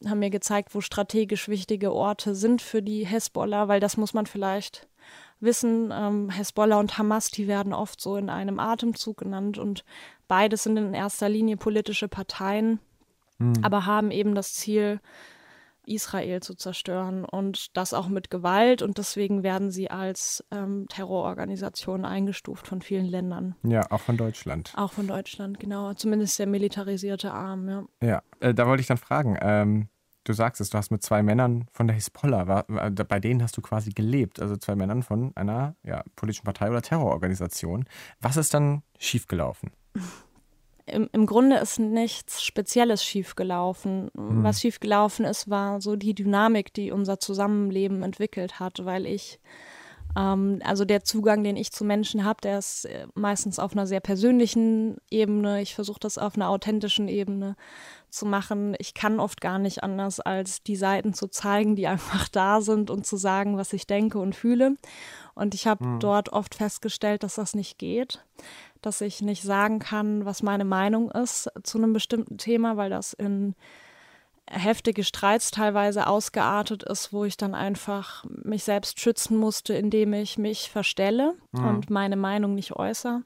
haben 0.07 0.21
mir 0.21 0.31
gezeigt, 0.31 0.75
wo 0.75 0.81
strategisch 0.81 1.49
wichtige 1.49 1.93
Orte 1.93 2.35
sind 2.35 2.63
für 2.63 2.83
die 2.83 3.05
Hezbollah, 3.05 3.69
weil 3.69 3.81
das 3.81 3.97
muss 3.97 4.15
man 4.15 4.27
vielleicht 4.27 4.87
wissen, 5.41 5.93
ähm, 5.93 6.31
Hezbollah 6.31 6.79
und 6.79 6.99
Hamas, 6.99 7.31
die 7.31 7.47
werden 7.47 7.73
oft 7.73 8.01
so 8.01 8.17
in 8.17 8.31
einem 8.31 8.59
Atemzug 8.59 9.19
genannt 9.19 9.59
und 9.59 9.85
beides 10.27 10.65
sind 10.65 10.77
in 10.77 10.95
erster 10.95 11.29
Linie 11.29 11.57
politische 11.57 12.09
Parteien, 12.09 12.81
mhm. 13.39 13.55
aber 13.63 13.87
haben 13.87 14.11
eben 14.11 14.35
das 14.35 14.55
Ziel, 14.55 15.01
Israel 15.89 16.41
zu 16.41 16.55
zerstören 16.55 17.25
und 17.25 17.77
das 17.77 17.95
auch 17.95 18.09
mit 18.09 18.31
Gewalt 18.31 18.83
und 18.83 18.99
deswegen 18.99 19.43
werden 19.43 19.71
sie 19.71 19.91
als 19.91 20.45
ähm, 20.51 20.87
Terrororganisation 20.89 22.05
eingestuft 22.05 22.69
von 22.69 22.83
vielen 22.83 23.07
Ländern. 23.07 23.57
Ja, 23.63 23.91
auch 23.91 24.01
von 24.01 24.17
Deutschland. 24.17 24.73
Auch 24.77 24.93
von 24.93 25.07
Deutschland, 25.07 25.59
genau. 25.59 25.95
Zumindest 25.95 26.39
der 26.39 26.47
militarisierte 26.47 27.33
Arm, 27.33 27.69
ja. 27.69 27.85
Ja, 28.03 28.23
äh, 28.41 28.55
da 28.55 28.67
wollte 28.67 28.83
ich 28.83 28.87
dann 28.87 28.99
fragen, 28.99 29.37
ähm, 29.41 29.89
du 30.29 30.35
sagst 30.35 30.61
es, 30.61 30.71
du 30.71 30.79
hast 30.79 30.91
mit 30.91 31.03
zwei 31.03 31.23
Männern 31.23 31.67
von 31.73 31.87
der 31.87 31.95
Hisbollah, 31.95 32.47
war, 32.47 32.65
bei 32.65 33.21
denen 33.21 33.43
hast 33.43 33.57
du 33.57 33.63
quasi 33.63 33.91
gelebt, 33.91 34.41
also 34.41 34.57
zwei 34.57 34.75
Männern 34.75 35.03
von 35.03 35.33
einer 35.37 35.75
ja, 35.85 36.05
politischen 36.17 36.45
Partei 36.45 36.69
oder 36.69 36.83
Terrororganisation. 36.83 37.87
Was 38.21 38.37
ist 38.37 38.53
dann 38.53 38.83
schiefgelaufen? 38.99 39.71
Im, 40.87 41.09
Im 41.13 41.27
Grunde 41.27 41.57
ist 41.57 41.79
nichts 41.79 42.43
Spezielles 42.43 43.05
schiefgelaufen. 43.05 44.11
Hm. 44.17 44.43
Was 44.43 44.63
schiefgelaufen 44.63 45.27
ist, 45.27 45.51
war 45.51 45.83
so 45.83 45.97
die 45.97 46.15
Dynamik, 46.15 46.73
die 46.73 46.93
unser 46.93 47.21
Zusammenleben 47.21 48.03
entwickelt 48.03 48.59
hat, 48.59 48.87
weil 48.87 49.05
ich 49.05 49.39
ähm, 50.17 50.61
also 50.65 50.85
der 50.85 51.05
Zugang, 51.05 51.45
den 51.45 51.57
ich 51.57 51.73
zu 51.73 51.85
Menschen 51.85 52.25
habe, 52.25 52.41
der 52.43 52.59
ist 52.59 52.85
äh, 52.87 53.07
meistens 53.15 53.59
auf 53.59 53.73
einer 53.73 53.87
sehr 53.87 54.01
persönlichen 54.01 54.97
Ebene. 55.11 55.61
Ich 55.63 55.75
versuche 55.75 56.01
das 56.01 56.19
auf 56.19 56.37
einer 56.37 56.49
authentischen 56.49 57.09
Ebene 57.09 57.57
zu 58.11 58.27
machen. 58.27 58.75
Ich 58.79 58.95
kann 58.95 59.21
oft 59.21 59.41
gar 59.41 59.59
nicht 59.59 59.83
anders, 59.83 60.21
als 60.21 60.63
die 60.63 60.77
Seiten 60.77 61.15
zu 61.15 61.29
zeigen, 61.29 61.77
die 61.77 61.87
einfach 61.89 62.29
da 62.29 62.61
sind 62.61 62.91
und 62.91 63.07
zu 63.07 63.17
sagen, 63.17 63.57
was 63.57 63.73
ich 63.73 63.87
denke 63.87 64.19
und 64.19 64.35
fühle. 64.35 64.77
Und 65.35 65.55
ich 65.55 65.67
habe 65.67 65.87
mhm. 65.87 66.01
dort 66.01 66.33
oft 66.33 66.55
festgestellt, 66.55 67.23
dass 67.23 67.37
das 67.37 67.55
nicht 67.55 67.79
geht, 67.79 68.25
dass 68.83 69.01
ich 69.01 69.23
nicht 69.23 69.43
sagen 69.43 69.79
kann, 69.79 70.25
was 70.25 70.43
meine 70.43 70.65
Meinung 70.65 71.11
ist 71.11 71.51
zu 71.63 71.79
einem 71.79 71.93
bestimmten 71.93 72.39
Thema, 72.39 72.77
weil 72.77 72.91
das 72.91 73.13
in 73.13 73.55
heftige 74.51 75.05
Streits 75.05 75.51
teilweise 75.51 76.07
ausgeartet 76.07 76.83
ist, 76.83 77.13
wo 77.13 77.25
ich 77.25 77.37
dann 77.37 77.55
einfach 77.55 78.25
mich 78.29 78.65
selbst 78.65 79.01
schützen 79.01 79.37
musste, 79.37 79.75
indem 79.75 80.13
ich 80.13 80.39
mich 80.39 80.71
verstelle 80.71 81.35
mhm. 81.53 81.67
und 81.67 81.91
meine 81.91 82.17
Meinung 82.17 82.55
nicht 82.55 82.77
äußere. 82.77 83.23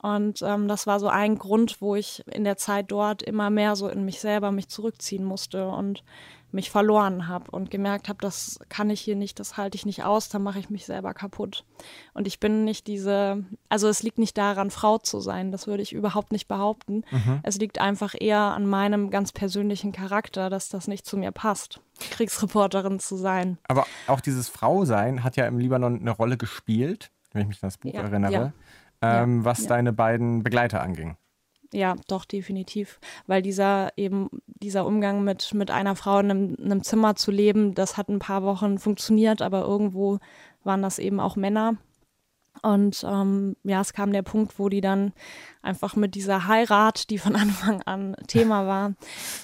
Und 0.00 0.42
ähm, 0.42 0.68
das 0.68 0.86
war 0.86 1.00
so 1.00 1.08
ein 1.08 1.38
Grund, 1.38 1.80
wo 1.80 1.96
ich 1.96 2.22
in 2.28 2.44
der 2.44 2.56
Zeit 2.56 2.86
dort 2.92 3.22
immer 3.22 3.50
mehr 3.50 3.74
so 3.74 3.88
in 3.88 4.04
mich 4.04 4.20
selber 4.20 4.52
mich 4.52 4.68
zurückziehen 4.68 5.24
musste 5.24 5.68
und 5.68 6.04
mich 6.50 6.70
verloren 6.70 7.28
habe 7.28 7.50
und 7.50 7.70
gemerkt 7.70 8.08
habe, 8.08 8.18
das 8.22 8.58
kann 8.68 8.88
ich 8.90 9.00
hier 9.00 9.16
nicht, 9.16 9.38
das 9.38 9.56
halte 9.56 9.76
ich 9.76 9.84
nicht 9.84 10.04
aus, 10.04 10.28
dann 10.28 10.42
mache 10.42 10.58
ich 10.58 10.70
mich 10.70 10.86
selber 10.86 11.12
kaputt. 11.12 11.64
Und 12.14 12.26
ich 12.26 12.40
bin 12.40 12.64
nicht 12.64 12.86
diese, 12.86 13.44
also 13.68 13.88
es 13.88 14.02
liegt 14.02 14.18
nicht 14.18 14.38
daran, 14.38 14.70
Frau 14.70 14.98
zu 14.98 15.20
sein, 15.20 15.52
das 15.52 15.66
würde 15.66 15.82
ich 15.82 15.92
überhaupt 15.92 16.32
nicht 16.32 16.48
behaupten. 16.48 17.04
Mhm. 17.10 17.40
Es 17.42 17.58
liegt 17.58 17.80
einfach 17.80 18.14
eher 18.18 18.38
an 18.40 18.66
meinem 18.66 19.10
ganz 19.10 19.32
persönlichen 19.32 19.92
Charakter, 19.92 20.48
dass 20.48 20.68
das 20.68 20.88
nicht 20.88 21.04
zu 21.04 21.18
mir 21.18 21.32
passt, 21.32 21.80
Kriegsreporterin 22.10 22.98
zu 22.98 23.16
sein. 23.16 23.58
Aber 23.68 23.86
auch 24.06 24.20
dieses 24.20 24.48
Frausein 24.48 25.24
hat 25.24 25.36
ja 25.36 25.46
im 25.46 25.58
Libanon 25.58 26.00
eine 26.00 26.10
Rolle 26.10 26.38
gespielt, 26.38 27.10
wenn 27.32 27.42
ich 27.42 27.48
mich 27.48 27.62
an 27.62 27.68
das 27.68 27.78
Buch 27.78 27.92
ja, 27.92 28.02
erinnere, 28.02 28.32
ja. 28.32 28.52
Ähm, 29.00 29.44
was 29.44 29.66
deine 29.66 29.92
beiden 29.92 30.42
Begleiter 30.42 30.82
anging. 30.82 31.16
Ja, 31.72 31.96
doch, 32.06 32.24
definitiv. 32.24 32.98
Weil 33.26 33.42
dieser 33.42 33.90
eben, 33.96 34.30
dieser 34.46 34.86
Umgang 34.86 35.22
mit, 35.22 35.52
mit 35.52 35.70
einer 35.70 35.96
Frau 35.96 36.18
in 36.18 36.30
einem, 36.30 36.56
einem 36.62 36.82
Zimmer 36.82 37.14
zu 37.14 37.30
leben, 37.30 37.74
das 37.74 37.96
hat 37.96 38.08
ein 38.08 38.20
paar 38.20 38.42
Wochen 38.42 38.78
funktioniert, 38.78 39.42
aber 39.42 39.62
irgendwo 39.62 40.18
waren 40.64 40.82
das 40.82 40.98
eben 40.98 41.20
auch 41.20 41.36
Männer. 41.36 41.76
Und 42.62 43.04
ähm, 43.06 43.56
ja, 43.64 43.80
es 43.80 43.92
kam 43.92 44.12
der 44.12 44.22
Punkt, 44.22 44.58
wo 44.58 44.68
die 44.68 44.80
dann 44.80 45.12
einfach 45.62 45.96
mit 45.96 46.14
dieser 46.14 46.46
Heirat, 46.46 47.10
die 47.10 47.18
von 47.18 47.36
Anfang 47.36 47.82
an 47.82 48.16
Thema 48.26 48.66
war, 48.66 48.94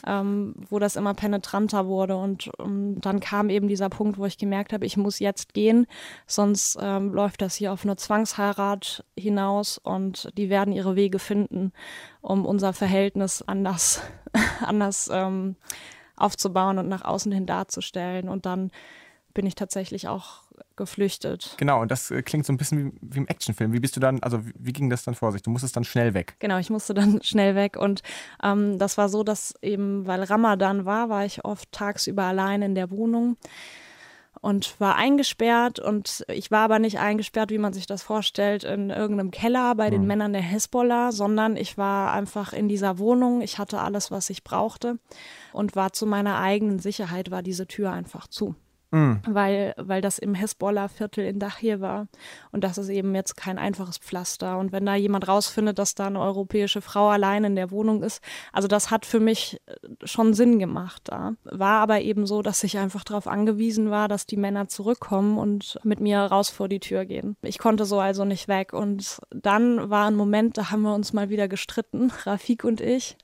ähm, 0.06 0.54
wo 0.68 0.78
das 0.78 0.96
immer 0.96 1.14
penetranter 1.14 1.86
wurde. 1.86 2.16
Und 2.16 2.50
um, 2.58 2.94
ähm, 2.94 3.00
dann 3.00 3.20
kam 3.20 3.50
eben 3.50 3.68
dieser 3.68 3.88
Punkt, 3.88 4.18
wo 4.18 4.26
ich 4.26 4.38
gemerkt 4.38 4.72
habe, 4.72 4.86
ich 4.86 4.96
muss 4.96 5.18
jetzt 5.18 5.54
gehen, 5.54 5.86
sonst 6.26 6.78
ähm, 6.80 7.12
läuft 7.12 7.42
das 7.42 7.54
hier 7.54 7.72
auf 7.72 7.84
eine 7.84 7.96
Zwangsheirat 7.96 9.04
hinaus 9.18 9.78
und 9.78 10.30
die 10.36 10.50
werden 10.50 10.72
ihre 10.72 10.96
Wege 10.96 11.18
finden, 11.18 11.72
um 12.20 12.46
unser 12.46 12.72
Verhältnis 12.72 13.42
anders, 13.42 14.02
anders 14.60 15.10
ähm, 15.12 15.56
aufzubauen 16.16 16.78
und 16.78 16.88
nach 16.88 17.04
außen 17.04 17.32
hin 17.32 17.46
darzustellen. 17.46 18.28
Und 18.28 18.46
dann 18.46 18.70
bin 19.34 19.46
ich 19.46 19.56
tatsächlich 19.56 20.08
auch 20.08 20.44
geflüchtet. 20.76 21.54
Genau, 21.56 21.80
und 21.80 21.90
das 21.90 22.10
äh, 22.10 22.22
klingt 22.22 22.46
so 22.46 22.52
ein 22.52 22.56
bisschen 22.56 22.92
wie, 22.92 22.98
wie 23.00 23.18
im 23.18 23.28
Actionfilm. 23.28 23.72
Wie 23.72 23.80
bist 23.80 23.96
du 23.96 24.00
dann, 24.00 24.22
also 24.22 24.44
wie, 24.44 24.52
wie 24.58 24.72
ging 24.72 24.90
das 24.90 25.04
dann 25.04 25.14
vor 25.14 25.32
sich? 25.32 25.42
Du 25.42 25.50
musstest 25.50 25.76
dann 25.76 25.84
schnell 25.84 26.14
weg. 26.14 26.36
Genau, 26.38 26.58
ich 26.58 26.70
musste 26.70 26.94
dann 26.94 27.20
schnell 27.24 27.54
weg. 27.54 27.76
Und 27.76 28.02
ähm, 28.42 28.78
das 28.78 28.98
war 28.98 29.08
so, 29.08 29.22
dass 29.22 29.54
eben, 29.62 30.06
weil 30.06 30.22
Ramadan 30.22 30.84
war, 30.84 31.08
war 31.08 31.24
ich 31.24 31.44
oft 31.44 31.70
tagsüber 31.72 32.24
allein 32.24 32.62
in 32.62 32.74
der 32.74 32.90
Wohnung 32.90 33.36
und 34.40 34.78
war 34.78 34.96
eingesperrt 34.96 35.78
und 35.78 36.22
ich 36.28 36.50
war 36.50 36.64
aber 36.64 36.78
nicht 36.78 36.98
eingesperrt, 36.98 37.50
wie 37.50 37.56
man 37.56 37.72
sich 37.72 37.86
das 37.86 38.02
vorstellt, 38.02 38.62
in 38.62 38.90
irgendeinem 38.90 39.30
Keller 39.30 39.74
bei 39.74 39.88
den 39.88 40.02
mhm. 40.02 40.06
Männern 40.06 40.32
der 40.34 40.42
Hezbollah, 40.42 41.12
sondern 41.12 41.56
ich 41.56 41.78
war 41.78 42.12
einfach 42.12 42.52
in 42.52 42.68
dieser 42.68 42.98
Wohnung, 42.98 43.40
ich 43.40 43.58
hatte 43.58 43.80
alles, 43.80 44.10
was 44.10 44.28
ich 44.28 44.44
brauchte 44.44 44.98
und 45.54 45.76
war 45.76 45.94
zu 45.94 46.04
meiner 46.04 46.38
eigenen 46.40 46.78
Sicherheit, 46.78 47.30
war 47.30 47.42
diese 47.42 47.66
Tür 47.66 47.92
einfach 47.92 48.26
zu 48.26 48.54
mhm. 48.94 49.20
weil, 49.26 49.74
weil 49.76 50.00
das 50.00 50.18
im 50.18 50.34
Hezbollah-Viertel 50.34 51.24
in 51.24 51.38
Dachir 51.38 51.80
war. 51.80 52.06
Und 52.52 52.64
das 52.64 52.78
ist 52.78 52.88
eben 52.88 53.14
jetzt 53.14 53.36
kein 53.36 53.58
einfaches 53.58 53.98
Pflaster. 53.98 54.58
Und 54.58 54.72
wenn 54.72 54.86
da 54.86 54.94
jemand 54.94 55.26
rausfindet, 55.26 55.78
dass 55.78 55.94
da 55.94 56.06
eine 56.06 56.20
europäische 56.20 56.80
Frau 56.80 57.08
allein 57.08 57.44
in 57.44 57.56
der 57.56 57.70
Wohnung 57.70 58.02
ist, 58.02 58.22
also 58.52 58.68
das 58.68 58.90
hat 58.90 59.04
für 59.04 59.20
mich 59.20 59.60
äh, 59.66 60.06
schon 60.06 60.34
Sinn 60.34 60.58
gemacht 60.58 61.02
da. 61.06 61.32
War 61.44 61.80
aber 61.80 62.00
eben 62.00 62.26
so, 62.26 62.42
dass 62.42 62.62
ich 62.62 62.78
einfach 62.78 63.04
darauf 63.04 63.26
angewiesen 63.26 63.90
war, 63.90 64.08
dass 64.08 64.26
die 64.26 64.36
Männer 64.36 64.68
zurückkommen 64.68 65.38
und 65.38 65.78
mit 65.82 66.00
mir 66.00 66.20
raus 66.20 66.50
vor 66.50 66.68
die 66.68 66.80
Tür 66.80 67.04
gehen. 67.04 67.36
Ich 67.42 67.58
konnte 67.58 67.84
so 67.84 67.98
also 67.98 68.24
nicht 68.24 68.48
weg. 68.48 68.72
Und 68.72 69.18
dann 69.30 69.90
war 69.90 70.06
ein 70.06 70.16
Moment, 70.16 70.56
da 70.56 70.70
haben 70.70 70.82
wir 70.82 70.94
uns 70.94 71.12
mal 71.12 71.28
wieder 71.30 71.48
gestritten, 71.48 72.12
Rafik 72.24 72.64
und 72.64 72.80
ich 72.80 73.16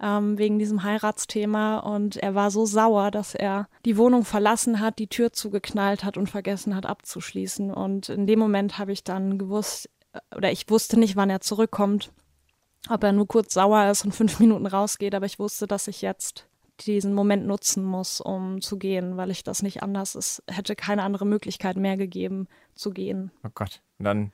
ähm, 0.00 0.38
wegen 0.38 0.58
diesem 0.58 0.82
Heiratsthema. 0.82 1.78
Und 1.78 2.16
er 2.16 2.34
war 2.34 2.50
so 2.50 2.66
sauer, 2.66 3.10
dass 3.10 3.34
er 3.34 3.68
die 3.84 3.96
Wohnung 3.96 4.24
verlassen 4.24 4.80
hat, 4.80 4.98
die 4.98 5.08
Tür 5.08 5.32
zugeknallt 5.32 6.04
hat 6.04 6.16
und 6.16 6.30
vergessen 6.30 6.74
hat 6.74 6.86
abzuschließen. 6.86 7.72
Und 7.72 8.08
in 8.08 8.26
dem 8.26 8.38
Moment 8.38 8.78
habe 8.78 8.92
ich 8.92 9.04
dann 9.04 9.38
gewusst, 9.38 9.90
äh, 10.12 10.20
oder 10.36 10.52
ich 10.52 10.68
wusste 10.70 10.98
nicht, 10.98 11.16
wann 11.16 11.30
er 11.30 11.40
zurückkommt, 11.40 12.12
ob 12.88 13.02
er 13.02 13.12
nur 13.12 13.26
kurz 13.26 13.54
sauer 13.54 13.90
ist 13.90 14.04
und 14.04 14.12
fünf 14.14 14.38
Minuten 14.40 14.66
rausgeht, 14.66 15.14
aber 15.14 15.26
ich 15.26 15.38
wusste, 15.38 15.66
dass 15.66 15.88
ich 15.88 16.02
jetzt 16.02 16.46
diesen 16.86 17.12
Moment 17.12 17.44
nutzen 17.44 17.82
muss, 17.82 18.20
um 18.20 18.60
zu 18.60 18.78
gehen, 18.78 19.16
weil 19.16 19.30
ich 19.30 19.42
das 19.42 19.62
nicht 19.62 19.82
anders, 19.82 20.14
es 20.14 20.42
hätte 20.48 20.76
keine 20.76 21.02
andere 21.02 21.26
Möglichkeit 21.26 21.76
mehr 21.76 21.96
gegeben, 21.96 22.46
zu 22.76 22.90
gehen. 22.90 23.32
Oh 23.44 23.50
Gott, 23.52 23.82
und 23.98 24.04
dann 24.04 24.32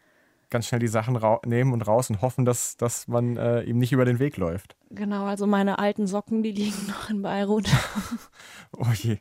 ganz 0.50 0.66
schnell 0.66 0.80
die 0.80 0.88
Sachen 0.88 1.18
nehmen 1.46 1.72
und 1.72 1.82
raus 1.82 2.10
und 2.10 2.22
hoffen, 2.22 2.44
dass, 2.44 2.76
dass 2.76 3.08
man 3.08 3.36
äh, 3.36 3.62
ihm 3.62 3.78
nicht 3.78 3.92
über 3.92 4.04
den 4.04 4.18
Weg 4.18 4.36
läuft. 4.36 4.76
Genau, 4.90 5.24
also 5.24 5.46
meine 5.46 5.78
alten 5.78 6.06
Socken, 6.06 6.42
die 6.42 6.52
liegen 6.52 6.86
noch 6.88 7.10
in 7.10 7.22
Beirut. 7.22 7.68
oh 8.72 8.92
je. 8.94 9.18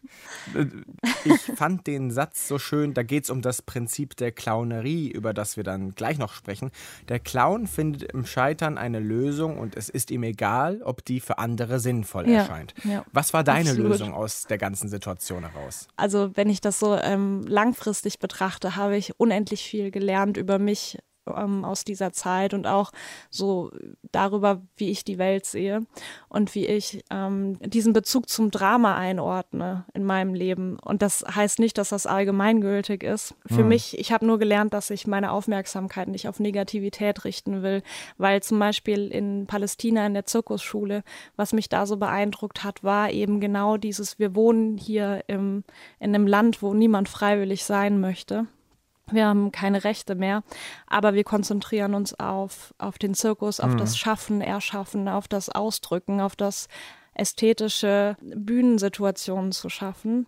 Äh, 0.54 0.66
ich 1.26 1.42
fand 1.56 1.88
den 1.88 2.12
Satz 2.12 2.48
so 2.48 2.60
schön, 2.60 2.94
da 2.94 3.04
geht 3.04 3.26
es 3.26 3.30
um 3.30 3.42
das 3.42 3.62
Prinzip 3.62 4.16
der 4.18 4.32
Clownerie, 4.32 5.10
über 5.10 5.34
das 5.34 5.58
wir 5.58 5.64
dann 5.64 5.96
gleich 5.96 6.18
noch 6.18 6.34
sprechen. 6.34 6.72
Der 7.10 7.20
Clown 7.20 7.68
findet 7.68 8.12
im 8.12 8.26
Scheitern 8.26 8.78
eine 8.78 9.00
Lösung 9.00 9.58
und 9.58 9.76
es 9.76 9.90
ist 9.90 10.12
ihm 10.12 10.24
egal, 10.24 10.82
ob 10.84 11.04
die 11.06 11.20
für 11.20 11.38
andere 11.38 11.80
sinnvoll 11.80 12.30
ja, 12.30 12.40
erscheint. 12.40 12.74
Ja, 12.84 13.06
Was 13.12 13.34
war 13.34 13.44
deine 13.44 13.72
absolut. 13.72 13.92
Lösung 13.92 14.14
aus 14.14 14.44
der 14.44 14.58
ganzen 14.58 14.90
Situation 14.90 15.50
heraus? 15.50 15.88
Also 15.96 16.32
wenn 16.36 16.50
ich 16.50 16.62
das 16.62 16.80
so 16.80 16.96
ähm, 16.96 17.44
langfristig 17.48 18.20
betrachte, 18.20 18.76
habe 18.76 18.98
ich 18.98 19.20
unendlich 19.20 19.64
viel 19.64 19.92
gelernt 19.92 20.38
über 20.38 20.60
mich 20.60 20.98
ähm, 21.28 21.64
aus 21.66 21.84
dieser 21.84 22.12
Zeit 22.12 22.54
und 22.54 22.68
auch 22.68 22.92
so 23.30 23.72
darüber, 24.12 24.62
wie 24.78 24.90
ich 24.90 25.04
die 25.04 25.18
Welt 25.18 25.46
sehe 25.54 25.86
und 26.28 26.54
wie 26.54 26.66
ich 26.66 27.06
ähm, 27.10 27.58
diesen 27.62 27.94
Bezug 27.94 28.28
zum 28.28 28.52
Drama 28.52 28.98
einordne 28.98 29.86
in 29.94 30.04
meinem 30.04 30.34
Leben. 30.34 30.78
Und 30.84 31.02
das 31.02 31.24
heißt 31.24 31.60
nicht, 31.60 31.78
dass 31.78 31.90
das 31.90 32.06
allgemeingültig 32.06 33.04
ist. 33.04 33.36
Für 33.46 33.64
mhm. 33.64 33.70
mich, 33.70 33.98
ich 33.98 34.12
habe 34.12 34.26
nur 34.26 34.38
gelernt, 34.38 34.74
dass 34.74 34.90
ich 34.90 35.08
meine 35.08 35.32
Aufmerksamkeit 35.32 36.10
nicht 36.10 36.28
auf 36.28 36.42
Negativität 36.42 37.24
richten 37.24 37.64
will, 37.64 37.82
weil 38.18 38.44
zum 38.44 38.60
Beispiel 38.60 39.08
in 39.08 39.46
Palästina 39.48 40.06
in 40.06 40.14
der 40.14 40.26
Zirkusschule, 40.26 41.04
was 41.38 41.54
mich 41.54 41.70
da 41.70 41.86
so 41.86 41.96
beeindruckt 41.96 42.66
hat, 42.66 42.84
war 42.84 43.12
eben 43.12 43.40
genau 43.40 43.78
dieses, 43.78 44.20
wir 44.20 44.36
wohnen 44.36 44.78
hier 44.78 45.24
im, 45.28 45.64
in 46.00 46.14
einem 46.14 46.28
Land, 46.28 46.62
wo 46.62 46.74
niemand 46.74 47.08
freiwillig 47.08 47.64
sein 47.64 48.02
möchte. 48.02 48.48
Wir 49.14 49.28
haben 49.28 49.52
keine 49.52 49.84
Rechte 49.84 50.16
mehr, 50.16 50.44
aber 50.88 51.14
wir 51.14 51.24
konzentrieren 51.24 51.94
uns 51.94 52.18
auf, 52.20 52.74
auf 52.78 52.98
den 52.98 53.14
Zirkus, 53.14 53.60
auf 53.60 53.74
mhm. 53.74 53.78
das 53.78 53.98
Schaffen, 53.98 54.42
Erschaffen, 54.42 55.08
auf 55.08 55.28
das 55.28 55.50
Ausdrücken, 55.50 56.22
auf 56.22 56.36
das 56.36 56.68
ästhetische 57.14 58.18
Bühnensituationen 58.22 59.52
zu 59.52 59.70
schaffen. 59.70 60.28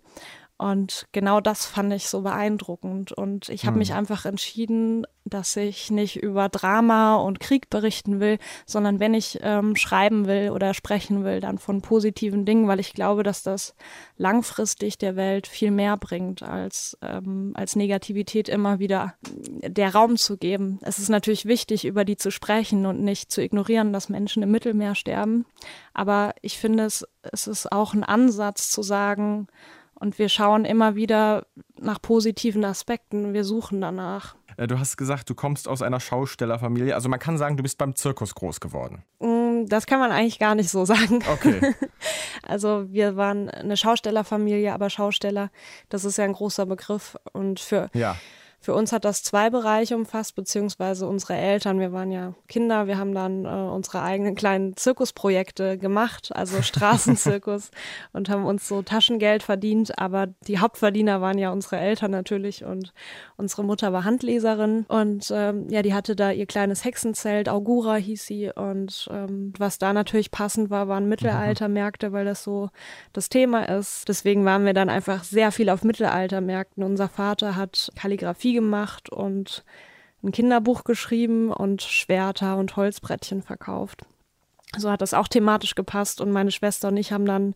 Und 0.58 1.08
genau 1.12 1.42
das 1.42 1.66
fand 1.66 1.92
ich 1.92 2.08
so 2.08 2.22
beeindruckend. 2.22 3.12
Und 3.12 3.50
ich 3.50 3.66
habe 3.66 3.74
hm. 3.74 3.80
mich 3.80 3.94
einfach 3.94 4.26
entschieden, 4.26 5.06
dass 5.26 5.58
ich 5.58 5.92
nicht 5.92 6.18
über 6.18 6.50
Drama 6.50 7.16
und 7.16 7.40
Krieg 7.40 7.70
berichten 7.70 8.20
will, 8.20 8.38
sondern 8.66 9.00
wenn 9.00 9.14
ich 9.14 9.40
ähm, 9.42 9.76
schreiben 9.76 10.28
will 10.28 10.52
oder 10.52 10.74
sprechen 10.74 11.26
will, 11.26 11.42
dann 11.42 11.58
von 11.58 11.82
positiven 11.82 12.46
Dingen, 12.46 12.68
weil 12.68 12.80
ich 12.80 12.94
glaube, 12.94 13.24
dass 13.24 13.42
das 13.44 13.76
langfristig 14.18 14.98
der 14.98 15.16
Welt 15.16 15.48
viel 15.48 15.72
mehr 15.72 15.98
bringt, 15.98 16.44
als, 16.44 16.98
ähm, 17.02 17.52
als 17.56 17.76
Negativität 17.76 18.48
immer 18.48 18.80
wieder 18.80 19.16
der 19.62 19.94
Raum 19.94 20.16
zu 20.16 20.38
geben. 20.38 20.80
Es 20.84 21.00
ist 21.00 21.10
natürlich 21.10 21.46
wichtig, 21.46 21.86
über 21.86 22.06
die 22.06 22.18
zu 22.18 22.32
sprechen 22.32 22.86
und 22.86 23.02
nicht 23.02 23.32
zu 23.32 23.42
ignorieren, 23.42 23.92
dass 23.92 24.10
Menschen 24.10 24.44
im 24.44 24.52
Mittelmeer 24.52 24.96
sterben. 24.96 25.46
Aber 25.94 26.34
ich 26.42 26.60
finde, 26.60 26.86
es, 26.86 27.06
es 27.24 27.48
ist 27.48 27.72
auch 27.72 27.94
ein 27.94 28.04
Ansatz 28.04 28.70
zu 28.70 28.84
sagen, 28.84 29.48
und 30.00 30.20
wir 30.20 30.30
schauen 30.30 30.66
immer 30.66 30.96
wieder 30.96 31.46
nach 31.80 32.02
positiven 32.02 32.64
Aspekten. 32.66 33.34
Wir 33.34 33.44
suchen 33.44 33.82
danach. 33.82 34.36
Äh, 34.58 34.68
du 34.68 34.80
hast 34.80 34.98
gesagt, 34.98 35.30
du 35.30 35.36
kommst 35.36 35.68
aus 35.68 35.82
einer 35.82 36.00
Schaustellerfamilie. 36.00 36.94
Also 36.96 37.10
man 37.10 37.20
kann 37.20 37.38
sagen, 37.38 37.58
du 37.58 37.64
bist 37.64 37.78
beim 37.78 37.96
Zirkus 37.96 38.36
groß 38.36 38.60
geworden. 38.60 39.04
Mm, 39.20 39.66
das 39.68 39.86
kann 39.86 40.00
man 40.00 40.12
eigentlich 40.12 40.40
gar 40.40 40.56
nicht 40.56 40.70
so 40.70 40.86
sagen. 40.86 41.24
Okay. 41.32 41.74
Also 42.48 42.86
wir 42.92 43.16
waren 43.16 43.50
eine 43.50 43.76
Schaustellerfamilie, 43.76 44.72
aber 44.72 44.92
Schausteller, 44.92 45.50
das 45.90 46.06
ist 46.06 46.18
ja 46.18 46.26
ein 46.26 46.34
großer 46.34 46.68
Begriff. 46.68 47.18
Und 47.34 47.60
für 47.60 47.90
ja. 47.96 48.18
Für 48.66 48.74
uns 48.74 48.92
hat 48.92 49.06
das 49.06 49.22
zwei 49.22 49.52
Bereiche 49.52 49.96
umfasst, 49.96 50.34
beziehungsweise 50.34 51.06
unsere 51.06 51.36
Eltern. 51.36 51.80
Wir 51.80 51.94
waren 51.94 52.12
ja 52.12 52.34
Kinder, 52.48 52.88
wir 52.88 52.98
haben 52.98 53.14
dann 53.14 53.46
äh, 53.46 53.48
unsere 53.48 54.02
eigenen 54.02 54.34
kleinen 54.34 54.76
Zirkusprojekte 54.76 55.78
gemacht, 55.78 56.32
also 56.36 56.60
Straßenzirkus 56.64 57.70
und 58.12 58.28
haben 58.28 58.44
uns 58.44 58.68
so 58.68 58.82
Taschengeld 58.82 59.44
verdient. 59.44 60.00
Aber 60.00 60.30
die 60.48 60.58
Hauptverdiener 60.58 61.22
waren 61.22 61.38
ja 61.38 61.52
unsere 61.52 61.78
Eltern 61.78 62.10
natürlich 62.10 62.66
und 62.66 62.92
unsere 63.38 63.64
Mutter 63.64 63.94
war 63.94 64.04
Handleserin 64.04 64.86
und 64.88 65.32
ähm, 65.32 65.70
ja, 65.70 65.84
die 65.84 65.94
hatte 65.94 66.16
da 66.16 66.32
ihr 66.32 66.48
kleines 66.48 66.84
Hexenzelt, 66.84 67.50
Augura 67.50 67.98
hieß 67.98 68.26
sie. 68.26 68.50
Und 68.50 69.08
ähm, 69.12 69.54
was 69.60 69.78
da 69.78 69.94
natürlich 69.94 70.32
passend 70.32 70.72
war, 70.72 70.88
waren 70.88 71.08
Mittelaltermärkte, 71.08 72.14
weil 72.14 72.26
das 72.26 72.44
so 72.44 72.72
das 73.14 73.30
Thema 73.30 73.70
ist. 73.70 74.10
Deswegen 74.10 74.44
waren 74.44 74.66
wir 74.66 74.74
dann 74.74 74.90
einfach 74.90 75.24
sehr 75.24 75.52
viel 75.52 75.70
auf 75.70 75.84
Mittelaltermärkten. 75.84 76.84
Unser 76.84 77.10
Vater 77.10 77.56
hat 77.56 77.92
Kalligrafie 77.96 78.55
gemacht 78.56 79.10
und 79.10 79.64
ein 80.24 80.32
Kinderbuch 80.32 80.84
geschrieben 80.84 81.52
und 81.52 81.82
Schwerter 81.82 82.58
und 82.58 82.76
Holzbrettchen 82.76 83.42
verkauft. 83.42 84.06
So 84.78 84.90
hat 84.90 85.02
das 85.02 85.14
auch 85.14 85.28
thematisch 85.28 85.76
gepasst 85.76 86.20
und 86.20 86.32
meine 86.32 86.52
Schwester 86.52 86.88
und 86.88 86.98
ich 86.98 87.12
haben 87.12 87.26
dann 87.26 87.54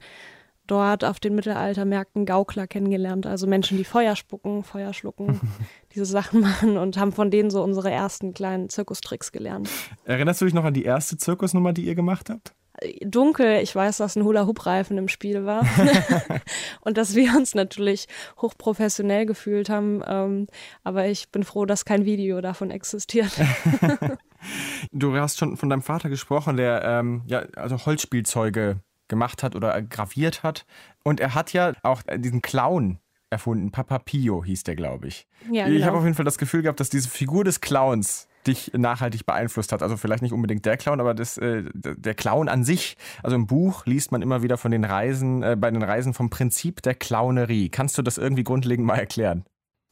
dort 0.67 1.03
auf 1.03 1.19
den 1.19 1.35
Mittelaltermärkten 1.35 2.25
Gaukler 2.25 2.67
kennengelernt, 2.67 3.25
also 3.25 3.47
Menschen, 3.47 3.77
die 3.77 3.83
Feuer 3.83 4.15
spucken, 4.15 4.63
Feuer 4.63 4.93
schlucken, 4.93 5.39
diese 5.95 6.05
Sachen 6.05 6.41
machen 6.41 6.77
und 6.77 6.97
haben 6.97 7.11
von 7.11 7.31
denen 7.31 7.49
so 7.49 7.63
unsere 7.63 7.89
ersten 7.89 8.33
kleinen 8.33 8.69
Zirkustricks 8.69 9.31
gelernt. 9.31 9.69
Erinnerst 10.05 10.41
du 10.41 10.45
dich 10.45 10.53
noch 10.53 10.65
an 10.65 10.73
die 10.73 10.83
erste 10.83 11.17
Zirkusnummer, 11.17 11.73
die 11.73 11.85
ihr 11.85 11.95
gemacht 11.95 12.29
habt? 12.29 12.53
Dunkel. 13.01 13.61
Ich 13.61 13.75
weiß, 13.75 13.97
dass 13.97 14.15
ein 14.15 14.23
Hula-Hoop-Reifen 14.23 14.97
im 14.97 15.07
Spiel 15.07 15.45
war. 15.45 15.65
und 16.81 16.97
dass 16.97 17.15
wir 17.15 17.35
uns 17.35 17.55
natürlich 17.55 18.07
hochprofessionell 18.41 19.25
gefühlt 19.25 19.69
haben. 19.69 20.01
Ähm, 20.05 20.47
aber 20.83 21.07
ich 21.07 21.29
bin 21.29 21.43
froh, 21.43 21.65
dass 21.65 21.85
kein 21.85 22.05
Video 22.05 22.41
davon 22.41 22.71
existiert. 22.71 23.31
du 24.91 25.15
hast 25.15 25.37
schon 25.37 25.57
von 25.57 25.69
deinem 25.69 25.81
Vater 25.81 26.09
gesprochen, 26.09 26.57
der 26.57 26.83
ähm, 26.83 27.23
ja, 27.27 27.43
also 27.55 27.85
Holzspielzeuge 27.85 28.79
gemacht 29.07 29.43
hat 29.43 29.55
oder 29.55 29.81
graviert 29.81 30.43
hat. 30.43 30.65
Und 31.03 31.19
er 31.19 31.35
hat 31.35 31.53
ja 31.53 31.73
auch 31.83 32.01
diesen 32.17 32.41
Clown 32.41 32.99
erfunden. 33.29 33.71
Papa 33.71 33.99
Pio 33.99 34.43
hieß 34.43 34.63
der, 34.63 34.75
glaube 34.75 35.07
ich. 35.07 35.27
Ja, 35.51 35.65
genau. 35.65 35.77
Ich 35.77 35.83
habe 35.83 35.97
auf 35.97 36.03
jeden 36.03 36.15
Fall 36.15 36.25
das 36.25 36.37
Gefühl 36.37 36.61
gehabt, 36.61 36.79
dass 36.79 36.89
diese 36.89 37.09
Figur 37.09 37.43
des 37.43 37.61
Clowns 37.61 38.28
dich 38.47 38.71
nachhaltig 38.75 39.25
beeinflusst 39.25 39.71
hat. 39.71 39.83
Also 39.83 39.97
vielleicht 39.97 40.21
nicht 40.21 40.33
unbedingt 40.33 40.65
der 40.65 40.77
Clown, 40.77 40.99
aber 40.99 41.13
das, 41.13 41.37
äh, 41.37 41.63
der 41.73 42.15
Clown 42.15 42.49
an 42.49 42.63
sich. 42.63 42.97
Also 43.23 43.35
im 43.35 43.47
Buch 43.47 43.85
liest 43.85 44.11
man 44.11 44.21
immer 44.21 44.41
wieder 44.41 44.57
von 44.57 44.71
den 44.71 44.85
Reisen, 44.85 45.43
äh, 45.43 45.55
bei 45.59 45.69
den 45.71 45.83
Reisen 45.83 46.13
vom 46.13 46.29
Prinzip 46.29 46.81
der 46.81 46.95
Clownerie. 46.95 47.69
Kannst 47.69 47.97
du 47.97 48.01
das 48.01 48.17
irgendwie 48.17 48.43
grundlegend 48.43 48.85
mal 48.85 48.97
erklären? 48.97 49.45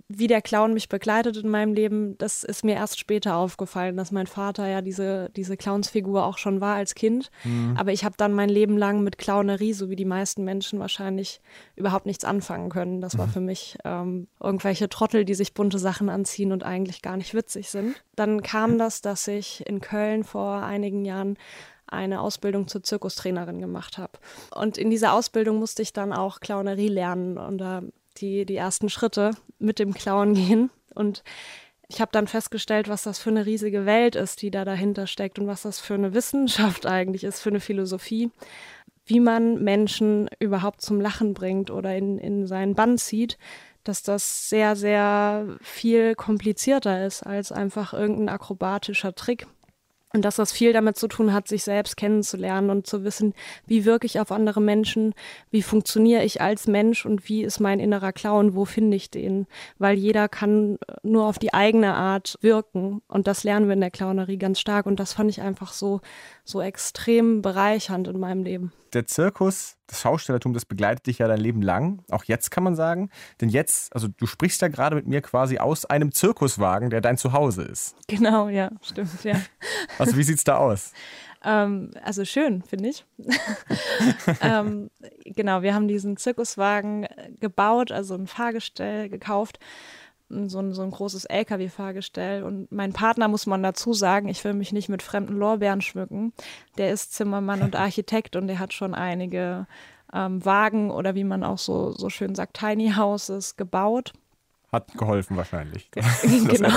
Wie 0.10 0.28
der 0.28 0.42
Clown 0.42 0.74
mich 0.74 0.88
begleitet 0.88 1.36
in 1.36 1.50
meinem 1.50 1.74
Leben, 1.74 2.18
das 2.18 2.46
ist 2.46 2.64
mir 2.64 2.76
erst 2.76 2.98
später 2.98 3.36
aufgefallen, 3.36 3.98
dass 3.98 4.12
mein 4.12 4.28
Vater 4.28 4.66
ja 4.66 4.82
diese, 4.82 5.30
diese 5.36 5.58
Clownsfigur 5.58 6.26
auch 6.26 6.38
schon 6.38 6.62
war 6.62 6.76
als 6.76 6.96
Kind. 6.96 7.30
Mhm. 7.44 7.76
Aber 7.78 7.92
ich 7.92 8.06
habe 8.06 8.16
dann 8.18 8.34
mein 8.34 8.48
Leben 8.48 8.78
lang 8.78 9.04
mit 9.04 9.18
Clownerie, 9.18 9.74
so 9.74 9.90
wie 9.90 9.98
die 9.98 10.06
meisten 10.06 10.46
Menschen 10.46 10.80
wahrscheinlich, 10.80 11.42
überhaupt 11.76 12.06
nichts 12.06 12.24
anfangen 12.24 12.70
können. 12.70 13.02
Das 13.02 13.18
war 13.18 13.28
mhm. 13.28 13.32
für 13.32 13.42
mich 13.42 13.78
ähm, 13.84 14.28
irgendwelche 14.42 14.88
Trottel, 14.88 15.26
die 15.26 15.36
sich 15.36 15.54
bunte 15.54 15.78
Sachen 15.78 16.08
anziehen 16.08 16.54
und 16.54 16.64
eigentlich 16.64 17.02
gar 17.02 17.18
nicht 17.18 17.34
witzig 17.34 17.70
sind. 17.70 18.02
Dann 18.16 18.42
kam 18.42 18.78
das, 18.78 19.02
dass 19.02 19.28
ich 19.28 19.68
in 19.68 19.82
Köln 19.82 20.24
vor 20.24 20.64
einigen 20.64 21.04
Jahren 21.04 21.38
eine 21.86 22.22
Ausbildung 22.22 22.68
zur 22.68 22.84
Zirkustrainerin 22.84 23.60
gemacht 23.60 23.98
habe. 23.98 24.14
Und 24.56 24.78
in 24.78 24.90
dieser 24.90 25.14
Ausbildung 25.14 25.58
musste 25.58 25.82
ich 25.82 25.94
dann 25.94 26.14
auch 26.14 26.40
Clownerie 26.40 26.90
lernen 26.90 27.38
und 27.38 27.58
da 27.58 27.82
die, 28.22 28.46
die 28.46 28.56
ersten 28.56 28.90
Schritte 28.90 29.32
mit 29.60 29.80
dem 29.80 29.94
Clown 29.94 30.34
gehen. 30.34 30.70
Und 30.94 31.24
ich 31.88 32.02
habe 32.02 32.12
dann 32.12 32.28
festgestellt, 32.28 32.90
was 32.90 33.04
das 33.04 33.20
für 33.20 33.30
eine 33.30 33.46
riesige 33.46 33.86
Welt 33.86 34.16
ist, 34.16 34.42
die 34.42 34.52
da 34.52 34.66
dahinter 34.66 35.08
steckt 35.08 35.40
und 35.40 35.48
was 35.48 35.62
das 35.62 35.80
für 35.80 35.94
eine 35.94 36.14
Wissenschaft 36.14 36.86
eigentlich 36.86 37.24
ist, 37.24 37.40
für 37.40 37.50
eine 37.50 37.60
Philosophie, 37.60 38.30
wie 39.06 39.20
man 39.20 39.64
Menschen 39.64 40.30
überhaupt 40.40 40.82
zum 40.82 41.00
Lachen 41.00 41.34
bringt 41.34 41.72
oder 41.72 41.96
in, 41.96 42.18
in 42.18 42.46
seinen 42.46 42.76
Bann 42.76 42.98
zieht, 42.98 43.38
dass 43.86 44.04
das 44.04 44.50
sehr, 44.50 44.76
sehr 44.76 45.48
viel 45.62 46.14
komplizierter 46.16 47.06
ist 47.06 47.24
als 47.24 47.54
einfach 47.54 47.94
irgendein 47.94 48.30
akrobatischer 48.30 49.16
Trick. 49.16 49.48
Und 50.14 50.24
dass 50.24 50.38
das 50.38 50.54
viel 50.54 50.72
damit 50.72 50.96
zu 50.96 51.10
tun 51.10 51.34
hat, 51.34 51.50
sich 51.50 51.64
selbst 51.64 51.98
kennenzulernen 51.98 52.70
und 52.70 52.88
zu 52.88 53.04
wissen, 53.04 53.34
wie 53.66 53.84
wirke 53.84 54.06
ich 54.06 54.22
auf 54.22 54.32
andere 54.32 54.62
Menschen, 54.62 55.14
wie 55.52 55.62
funktioniere 55.62 56.24
ich 56.24 56.40
als 56.42 56.66
Mensch 56.66 57.06
und 57.06 57.28
wie 57.28 57.44
ist 57.44 57.60
mein 57.60 57.82
innerer 57.82 58.14
Clown, 58.14 58.56
wo 58.56 58.64
finde 58.64 58.96
ich 58.96 59.12
den? 59.12 59.48
Weil 59.80 59.98
jeder 59.98 60.30
kann 60.30 60.78
nur 61.04 61.26
auf 61.26 61.40
die 61.40 61.54
eigene 61.54 61.94
Art 61.94 62.38
wirken. 62.40 63.02
Und 63.10 63.28
das 63.28 63.44
lernen 63.44 63.68
wir 63.68 63.74
in 63.74 63.82
der 63.82 63.92
Clownerie 63.92 64.38
ganz 64.38 64.62
stark. 64.62 64.86
Und 64.86 65.02
das 65.02 65.12
fand 65.12 65.30
ich 65.30 65.42
einfach 65.42 65.74
so, 65.74 66.00
so 66.48 66.62
extrem 66.62 67.42
bereichernd 67.42 68.08
in 68.08 68.20
meinem 68.20 68.44
Leben. 68.44 68.72
Der 68.94 69.06
Zirkus, 69.06 69.76
das 69.88 70.02
Schaustellertum, 70.02 70.54
das 70.54 70.66
begleitet 70.66 71.06
dich 71.06 71.18
ja 71.18 71.28
dein 71.28 71.40
Leben 71.40 71.62
lang. 71.62 72.04
Auch 72.10 72.24
jetzt 72.24 72.52
kann 72.52 72.64
man 72.64 72.76
sagen. 72.76 73.10
Denn 73.42 73.50
jetzt, 73.50 73.94
also 73.94 74.08
du 74.08 74.26
sprichst 74.26 74.62
ja 74.62 74.70
gerade 74.70 74.96
mit 74.96 75.08
mir 75.08 75.22
quasi 75.22 75.58
aus 75.58 75.86
einem 75.86 76.14
Zirkuswagen, 76.14 76.90
der 76.90 77.02
dein 77.02 77.18
Zuhause 77.18 77.64
ist. 77.64 77.96
Genau, 78.08 78.48
ja, 78.48 78.72
stimmt, 78.82 79.24
ja. 79.24 79.36
Also 80.00 80.16
wie 80.16 80.24
sieht 80.24 80.38
es 80.38 80.44
da 80.44 80.58
aus? 80.58 80.94
Ähm, 81.44 81.92
also 82.04 82.26
schön, 82.26 82.64
finde 82.64 82.90
ich. 82.90 83.06
ähm, 84.42 84.90
genau, 85.24 85.62
wir 85.62 85.76
haben 85.76 85.88
diesen 85.88 86.18
Zirkuswagen 86.18 87.06
gebaut, 87.40 87.92
also 87.92 88.16
ein 88.16 88.26
Fahrgestell 88.26 89.08
gekauft 89.08 89.60
so 90.30 90.60
ein, 90.60 90.74
so 90.74 90.82
ein 90.82 90.92
großes 90.92 91.26
LKW-Fahrgestell. 91.26 92.44
Und 92.44 92.72
mein 92.72 92.94
Partner, 92.94 93.28
muss 93.28 93.46
man 93.46 93.64
dazu 93.64 93.94
sagen, 93.94 94.28
ich 94.28 94.44
will 94.44 94.54
mich 94.54 94.74
nicht 94.74 94.90
mit 94.90 95.02
fremden 95.02 95.38
Lorbeeren 95.38 95.82
schmücken. 95.82 96.34
Der 96.78 96.92
ist 96.92 97.14
Zimmermann 97.14 97.62
und 97.62 97.76
Architekt 97.78 98.36
und 98.36 98.48
der 98.48 98.60
hat 98.60 98.74
schon 98.74 98.94
einige 98.94 99.68
ähm, 100.14 100.44
Wagen 100.44 100.92
oder 100.92 101.16
wie 101.16 101.24
man 101.24 101.44
auch 101.44 101.58
so, 101.58 101.92
so 101.92 102.10
schön 102.10 102.36
sagt, 102.36 102.58
Tiny 102.58 102.94
Houses 102.96 103.56
gebaut. 103.56 104.14
Hat 104.72 104.94
geholfen 104.98 105.38
wahrscheinlich. 105.38 105.90
genau, 106.22 106.70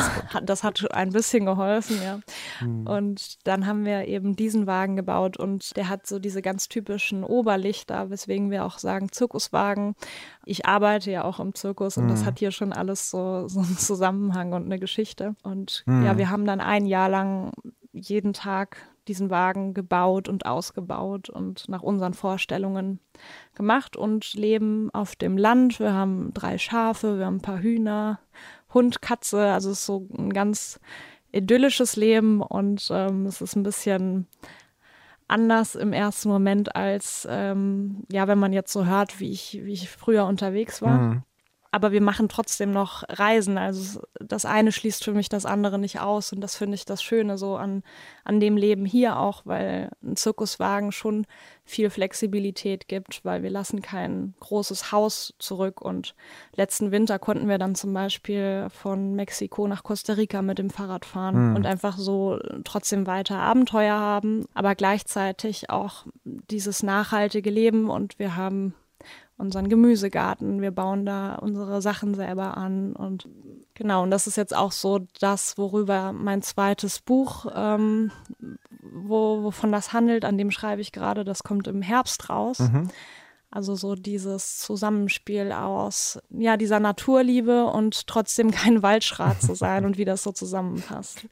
das 0.44 0.62
hat 0.62 0.92
ein 0.92 1.11
bisschen 1.11 1.44
geholfen, 1.44 2.00
ja. 2.00 2.20
Hm. 2.61 2.87
Und 2.87 3.46
dann 3.46 3.66
haben 3.66 3.85
wir 3.85 4.07
eben 4.07 4.37
diesen 4.37 4.68
Wagen 4.68 4.94
gebaut 4.94 5.37
und 5.37 5.76
der 5.76 5.88
hat 5.88 6.07
so 6.07 6.20
diese 6.20 6.40
ganz 6.40 6.68
typischen 6.68 7.24
Oberlichter, 7.24 8.09
weswegen 8.11 8.53
wir 8.53 8.64
auch 8.64 8.79
sagen 8.79 9.11
Zirkuswagen. 9.11 9.96
Ich 10.44 10.66
arbeite 10.66 11.11
ja 11.11 11.24
auch 11.24 11.40
im 11.40 11.55
Zirkus 11.55 11.96
und 11.96 12.05
hm. 12.05 12.11
das 12.11 12.24
hat 12.24 12.38
hier 12.38 12.53
schon 12.53 12.72
alles 12.72 13.11
so, 13.11 13.48
so 13.48 13.59
einen 13.59 13.76
Zusammenhang 13.76 14.53
und 14.53 14.66
eine 14.66 14.79
Geschichte. 14.79 15.35
Und 15.42 15.83
hm. 15.87 16.05
ja, 16.05 16.16
wir 16.16 16.31
haben 16.31 16.44
dann 16.44 16.61
ein 16.61 16.87
Jahr 16.87 17.09
lang 17.09 17.50
jeden 17.92 18.33
Tag 18.35 18.76
diesen 19.11 19.29
Wagen 19.29 19.75
gebaut 19.75 20.29
und 20.29 20.46
ausgebaut 20.46 21.29
und 21.29 21.68
nach 21.68 21.83
unseren 21.83 22.14
Vorstellungen 22.14 23.01
gemacht 23.55 23.96
und 23.96 24.35
leben 24.35 24.88
auf 24.92 25.16
dem 25.16 25.37
Land. 25.37 25.81
Wir 25.81 25.92
haben 25.92 26.33
drei 26.33 26.59
Schafe, 26.59 27.18
wir 27.18 27.27
haben 27.27 27.38
ein 27.38 27.42
paar 27.42 27.59
Hühner, 27.59 28.20
Hund, 28.73 29.03
Katze. 29.03 29.53
Also 29.53 29.70
es 29.70 29.81
ist 29.81 29.87
so 29.87 30.07
ein 30.16 30.33
ganz 30.33 30.79
idyllisches 31.33 31.96
Leben 31.96 32.40
und 32.40 32.88
ähm, 32.92 33.27
es 33.27 33.40
ist 33.40 33.57
ein 33.57 33.64
bisschen 33.64 34.29
anders 35.27 35.75
im 35.75 35.92
ersten 35.92 36.29
Moment 36.29 36.77
als 36.77 37.27
ähm, 37.29 38.05
ja, 38.12 38.29
wenn 38.29 38.38
man 38.38 38.53
jetzt 38.53 38.73
so 38.73 38.87
hört, 38.87 39.18
wie 39.18 39.33
ich, 39.33 39.59
wie 39.64 39.73
ich 39.73 39.90
früher 39.90 40.25
unterwegs 40.25 40.83
war. 40.83 40.99
Mhm 40.99 41.23
aber 41.72 41.92
wir 41.92 42.00
machen 42.00 42.28
trotzdem 42.28 42.72
noch 42.72 43.04
Reisen. 43.09 43.56
Also 43.56 44.00
das 44.18 44.44
eine 44.44 44.72
schließt 44.72 45.04
für 45.04 45.12
mich 45.12 45.28
das 45.28 45.46
andere 45.46 45.78
nicht 45.78 46.00
aus. 46.00 46.33
Und 46.33 46.40
das 46.40 46.56
finde 46.56 46.74
ich 46.74 46.85
das 46.85 47.02
Schöne 47.02 47.38
so 47.38 47.56
an, 47.56 47.85
an 48.24 48.40
dem 48.40 48.56
Leben 48.56 48.85
hier 48.85 49.18
auch, 49.18 49.42
weil 49.44 49.90
ein 50.02 50.16
Zirkuswagen 50.16 50.90
schon 50.90 51.26
viel 51.64 51.88
Flexibilität 51.88 52.88
gibt, 52.88 53.24
weil 53.24 53.44
wir 53.44 53.50
lassen 53.50 53.83
kein 53.83 54.35
großes 54.40 54.90
Haus 54.90 55.35
zurück. 55.38 55.80
Und 55.80 56.16
letzten 56.56 56.90
Winter 56.90 57.20
konnten 57.20 57.48
wir 57.48 57.59
dann 57.59 57.76
zum 57.76 57.94
Beispiel 57.94 58.66
von 58.70 59.14
Mexiko 59.14 59.68
nach 59.68 59.85
Costa 59.85 60.14
Rica 60.14 60.42
mit 60.42 60.59
dem 60.59 60.70
Fahrrad 60.70 61.04
fahren 61.04 61.50
mhm. 61.50 61.56
und 61.56 61.66
einfach 61.66 61.96
so 61.96 62.40
trotzdem 62.64 63.06
weiter 63.06 63.38
Abenteuer 63.38 63.94
haben, 63.94 64.46
aber 64.54 64.74
gleichzeitig 64.74 65.70
auch 65.70 66.06
dieses 66.24 66.83
nachhaltige 66.83 67.50
Leben. 67.50 67.88
Und 67.88 68.18
wir 68.18 68.35
haben 68.35 68.74
unseren 69.40 69.68
Gemüsegarten. 69.68 70.61
Wir 70.61 70.70
bauen 70.70 71.05
da 71.05 71.35
unsere 71.37 71.83
Sachen 71.83 72.14
selber 72.14 72.57
an. 72.57 72.92
Und 72.94 73.29
genau, 73.74 74.03
und 74.03 74.11
das 74.11 74.26
ist 74.26 74.37
jetzt 74.37 74.55
auch 74.55 74.72
so 74.72 75.00
das, 75.18 75.59
worüber 75.59 76.12
mein 76.12 76.42
zweites 76.42 77.00
Buch, 77.00 77.46
ähm, 77.55 78.12
wo, 78.81 79.42
wovon 79.42 79.72
das 79.72 79.92
handelt, 79.92 80.24
an 80.24 80.38
dem 80.38 80.50
schreibe 80.50 80.81
ich 80.81 80.92
gerade, 80.92 81.24
das 81.24 81.42
kommt 81.42 81.66
im 81.66 81.83
Herbst 81.83 82.31
raus. 82.31 82.61
Mhm. 82.61 82.88
Also 83.53 83.74
so 83.74 83.96
dieses 83.96 84.59
Zusammenspiel 84.59 85.50
aus 85.50 86.20
ja 86.31 86.57
dieser 86.57 86.79
Naturliebe 86.79 87.64
und 87.64 88.07
trotzdem 88.07 88.53
kein 88.53 88.85
Waldschrat 88.85 89.40
zu 89.40 89.57
sein 89.57 89.85
und 89.87 89.98
wie 89.98 90.05
das 90.05 90.22
so 90.22 90.31
zusammenpasst 90.31 91.26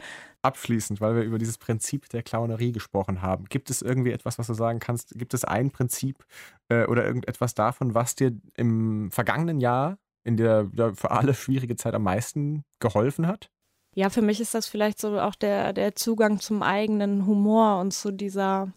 abschließend, 0.48 1.00
weil 1.00 1.14
wir 1.14 1.22
über 1.22 1.38
dieses 1.38 1.58
Prinzip 1.58 2.08
der 2.08 2.24
Clownerie 2.24 2.72
gesprochen 2.72 3.22
haben. 3.22 3.44
Gibt 3.44 3.70
es 3.70 3.82
irgendwie 3.82 4.10
etwas, 4.10 4.38
was 4.38 4.48
du 4.48 4.54
sagen 4.54 4.80
kannst? 4.80 5.16
Gibt 5.16 5.34
es 5.34 5.44
ein 5.44 5.70
Prinzip 5.70 6.24
äh, 6.68 6.86
oder 6.86 7.04
irgendetwas 7.06 7.54
davon, 7.54 7.94
was 7.94 8.16
dir 8.16 8.32
im 8.56 9.10
vergangenen 9.12 9.60
Jahr 9.60 9.98
in 10.24 10.36
der, 10.36 10.64
der 10.64 10.94
für 10.94 11.12
alle 11.12 11.34
schwierige 11.34 11.76
Zeit 11.76 11.94
am 11.94 12.02
meisten 12.02 12.64
geholfen 12.80 13.26
hat? 13.26 13.50
Ja, 13.94 14.10
für 14.10 14.22
mich 14.22 14.40
ist 14.40 14.54
das 14.54 14.66
vielleicht 14.66 15.00
so 15.00 15.18
auch 15.20 15.34
der, 15.34 15.72
der 15.72 15.94
Zugang 15.94 16.40
zum 16.40 16.62
eigenen 16.62 17.26
Humor 17.26 17.80
und 17.80 17.92
zu 17.92 18.10
dieser 18.10 18.72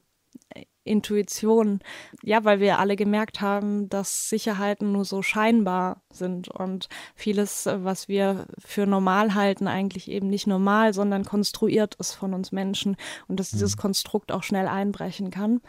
Intuition. 0.84 1.80
Ja, 2.24 2.44
weil 2.44 2.60
wir 2.60 2.80
alle 2.80 2.96
gemerkt 2.96 3.40
haben, 3.40 3.88
dass 3.90 4.30
Sicherheiten 4.30 4.92
nur 4.92 5.06
so 5.06 5.22
scheinbar 5.22 6.02
sind 6.12 6.48
und 6.48 6.90
vieles, 7.16 7.68
was 7.68 8.08
wir 8.08 8.48
für 8.58 8.88
normal 8.88 9.36
halten, 9.36 9.68
eigentlich 9.68 10.10
eben 10.10 10.30
nicht 10.30 10.48
normal, 10.48 10.94
sondern 10.94 11.24
konstruiert 11.24 11.96
ist 11.96 12.14
von 12.14 12.34
uns 12.34 12.52
Menschen 12.52 12.98
und 13.28 13.40
dass 13.40 13.52
dieses 13.52 13.76
mhm. 13.76 13.82
Konstrukt 13.82 14.32
auch 14.32 14.44
schnell 14.44 14.68
einbrechen 14.68 15.30
kann. 15.30 15.62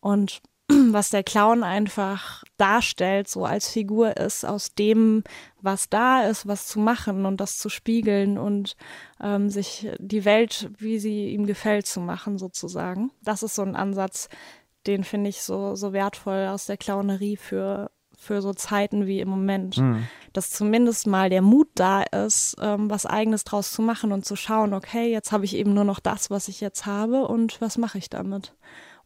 Und 0.00 0.40
was 0.92 1.10
der 1.10 1.22
Clown 1.22 1.62
einfach 1.62 2.42
darstellt, 2.56 3.28
so 3.28 3.44
als 3.44 3.68
Figur 3.68 4.16
ist, 4.16 4.44
aus 4.44 4.74
dem, 4.74 5.22
was 5.60 5.88
da 5.88 6.22
ist, 6.22 6.46
was 6.46 6.66
zu 6.66 6.80
machen 6.80 7.26
und 7.26 7.40
das 7.40 7.58
zu 7.58 7.68
spiegeln 7.68 8.38
und 8.38 8.76
ähm, 9.20 9.48
sich 9.48 9.88
die 9.98 10.24
Welt, 10.24 10.70
wie 10.78 10.98
sie 10.98 11.30
ihm 11.30 11.46
gefällt, 11.46 11.86
zu 11.86 12.00
machen, 12.00 12.38
sozusagen. 12.38 13.10
Das 13.22 13.42
ist 13.42 13.54
so 13.54 13.62
ein 13.62 13.76
Ansatz, 13.76 14.28
den 14.86 15.04
finde 15.04 15.30
ich 15.30 15.42
so, 15.42 15.74
so 15.74 15.92
wertvoll 15.92 16.46
aus 16.46 16.66
der 16.66 16.76
Clownerie 16.76 17.36
für, 17.36 17.90
für 18.16 18.42
so 18.42 18.52
Zeiten 18.52 19.06
wie 19.06 19.20
im 19.20 19.28
Moment. 19.28 19.78
Mhm. 19.78 20.06
Dass 20.32 20.50
zumindest 20.50 21.06
mal 21.06 21.30
der 21.30 21.42
Mut 21.42 21.68
da 21.74 22.02
ist, 22.02 22.56
ähm, 22.60 22.90
was 22.90 23.06
Eigenes 23.06 23.44
draus 23.44 23.72
zu 23.72 23.82
machen 23.82 24.12
und 24.12 24.24
zu 24.24 24.36
schauen, 24.36 24.74
okay, 24.74 25.10
jetzt 25.10 25.32
habe 25.32 25.44
ich 25.44 25.54
eben 25.56 25.74
nur 25.74 25.84
noch 25.84 26.00
das, 26.00 26.30
was 26.30 26.48
ich 26.48 26.60
jetzt 26.60 26.86
habe 26.86 27.26
und 27.26 27.60
was 27.60 27.78
mache 27.78 27.98
ich 27.98 28.10
damit? 28.10 28.54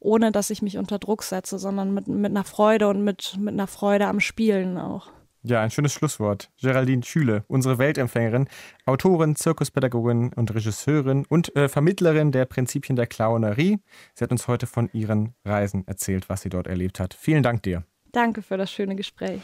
Ohne 0.00 0.32
dass 0.32 0.50
ich 0.50 0.62
mich 0.62 0.78
unter 0.78 0.98
Druck 0.98 1.22
setze, 1.22 1.58
sondern 1.58 1.94
mit, 1.94 2.08
mit 2.08 2.30
einer 2.30 2.44
Freude 2.44 2.88
und 2.88 3.04
mit, 3.04 3.36
mit 3.38 3.54
einer 3.54 3.66
Freude 3.66 4.06
am 4.06 4.20
Spielen 4.20 4.78
auch. 4.78 5.08
Ja, 5.42 5.62
ein 5.62 5.70
schönes 5.70 5.94
Schlusswort. 5.94 6.50
Geraldine 6.60 7.02
Schüle, 7.02 7.44
unsere 7.48 7.78
Weltempfängerin, 7.78 8.46
Autorin, 8.84 9.36
Zirkuspädagogin 9.36 10.34
und 10.34 10.54
Regisseurin 10.54 11.24
und 11.26 11.54
äh, 11.56 11.68
Vermittlerin 11.68 12.30
der 12.30 12.44
Prinzipien 12.44 12.96
der 12.96 13.06
Clownerie. 13.06 13.78
Sie 14.14 14.24
hat 14.24 14.32
uns 14.32 14.48
heute 14.48 14.66
von 14.66 14.90
ihren 14.92 15.34
Reisen 15.44 15.86
erzählt, 15.86 16.28
was 16.28 16.42
sie 16.42 16.50
dort 16.50 16.66
erlebt 16.66 17.00
hat. 17.00 17.14
Vielen 17.14 17.42
Dank 17.42 17.62
dir. 17.62 17.84
Danke 18.12 18.42
für 18.42 18.58
das 18.58 18.70
schöne 18.70 18.96
Gespräch. 18.96 19.40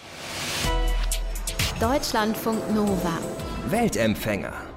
Deutschlandfunk 1.80 2.74
Nova. 2.74 3.18
Weltempfänger. 3.68 4.75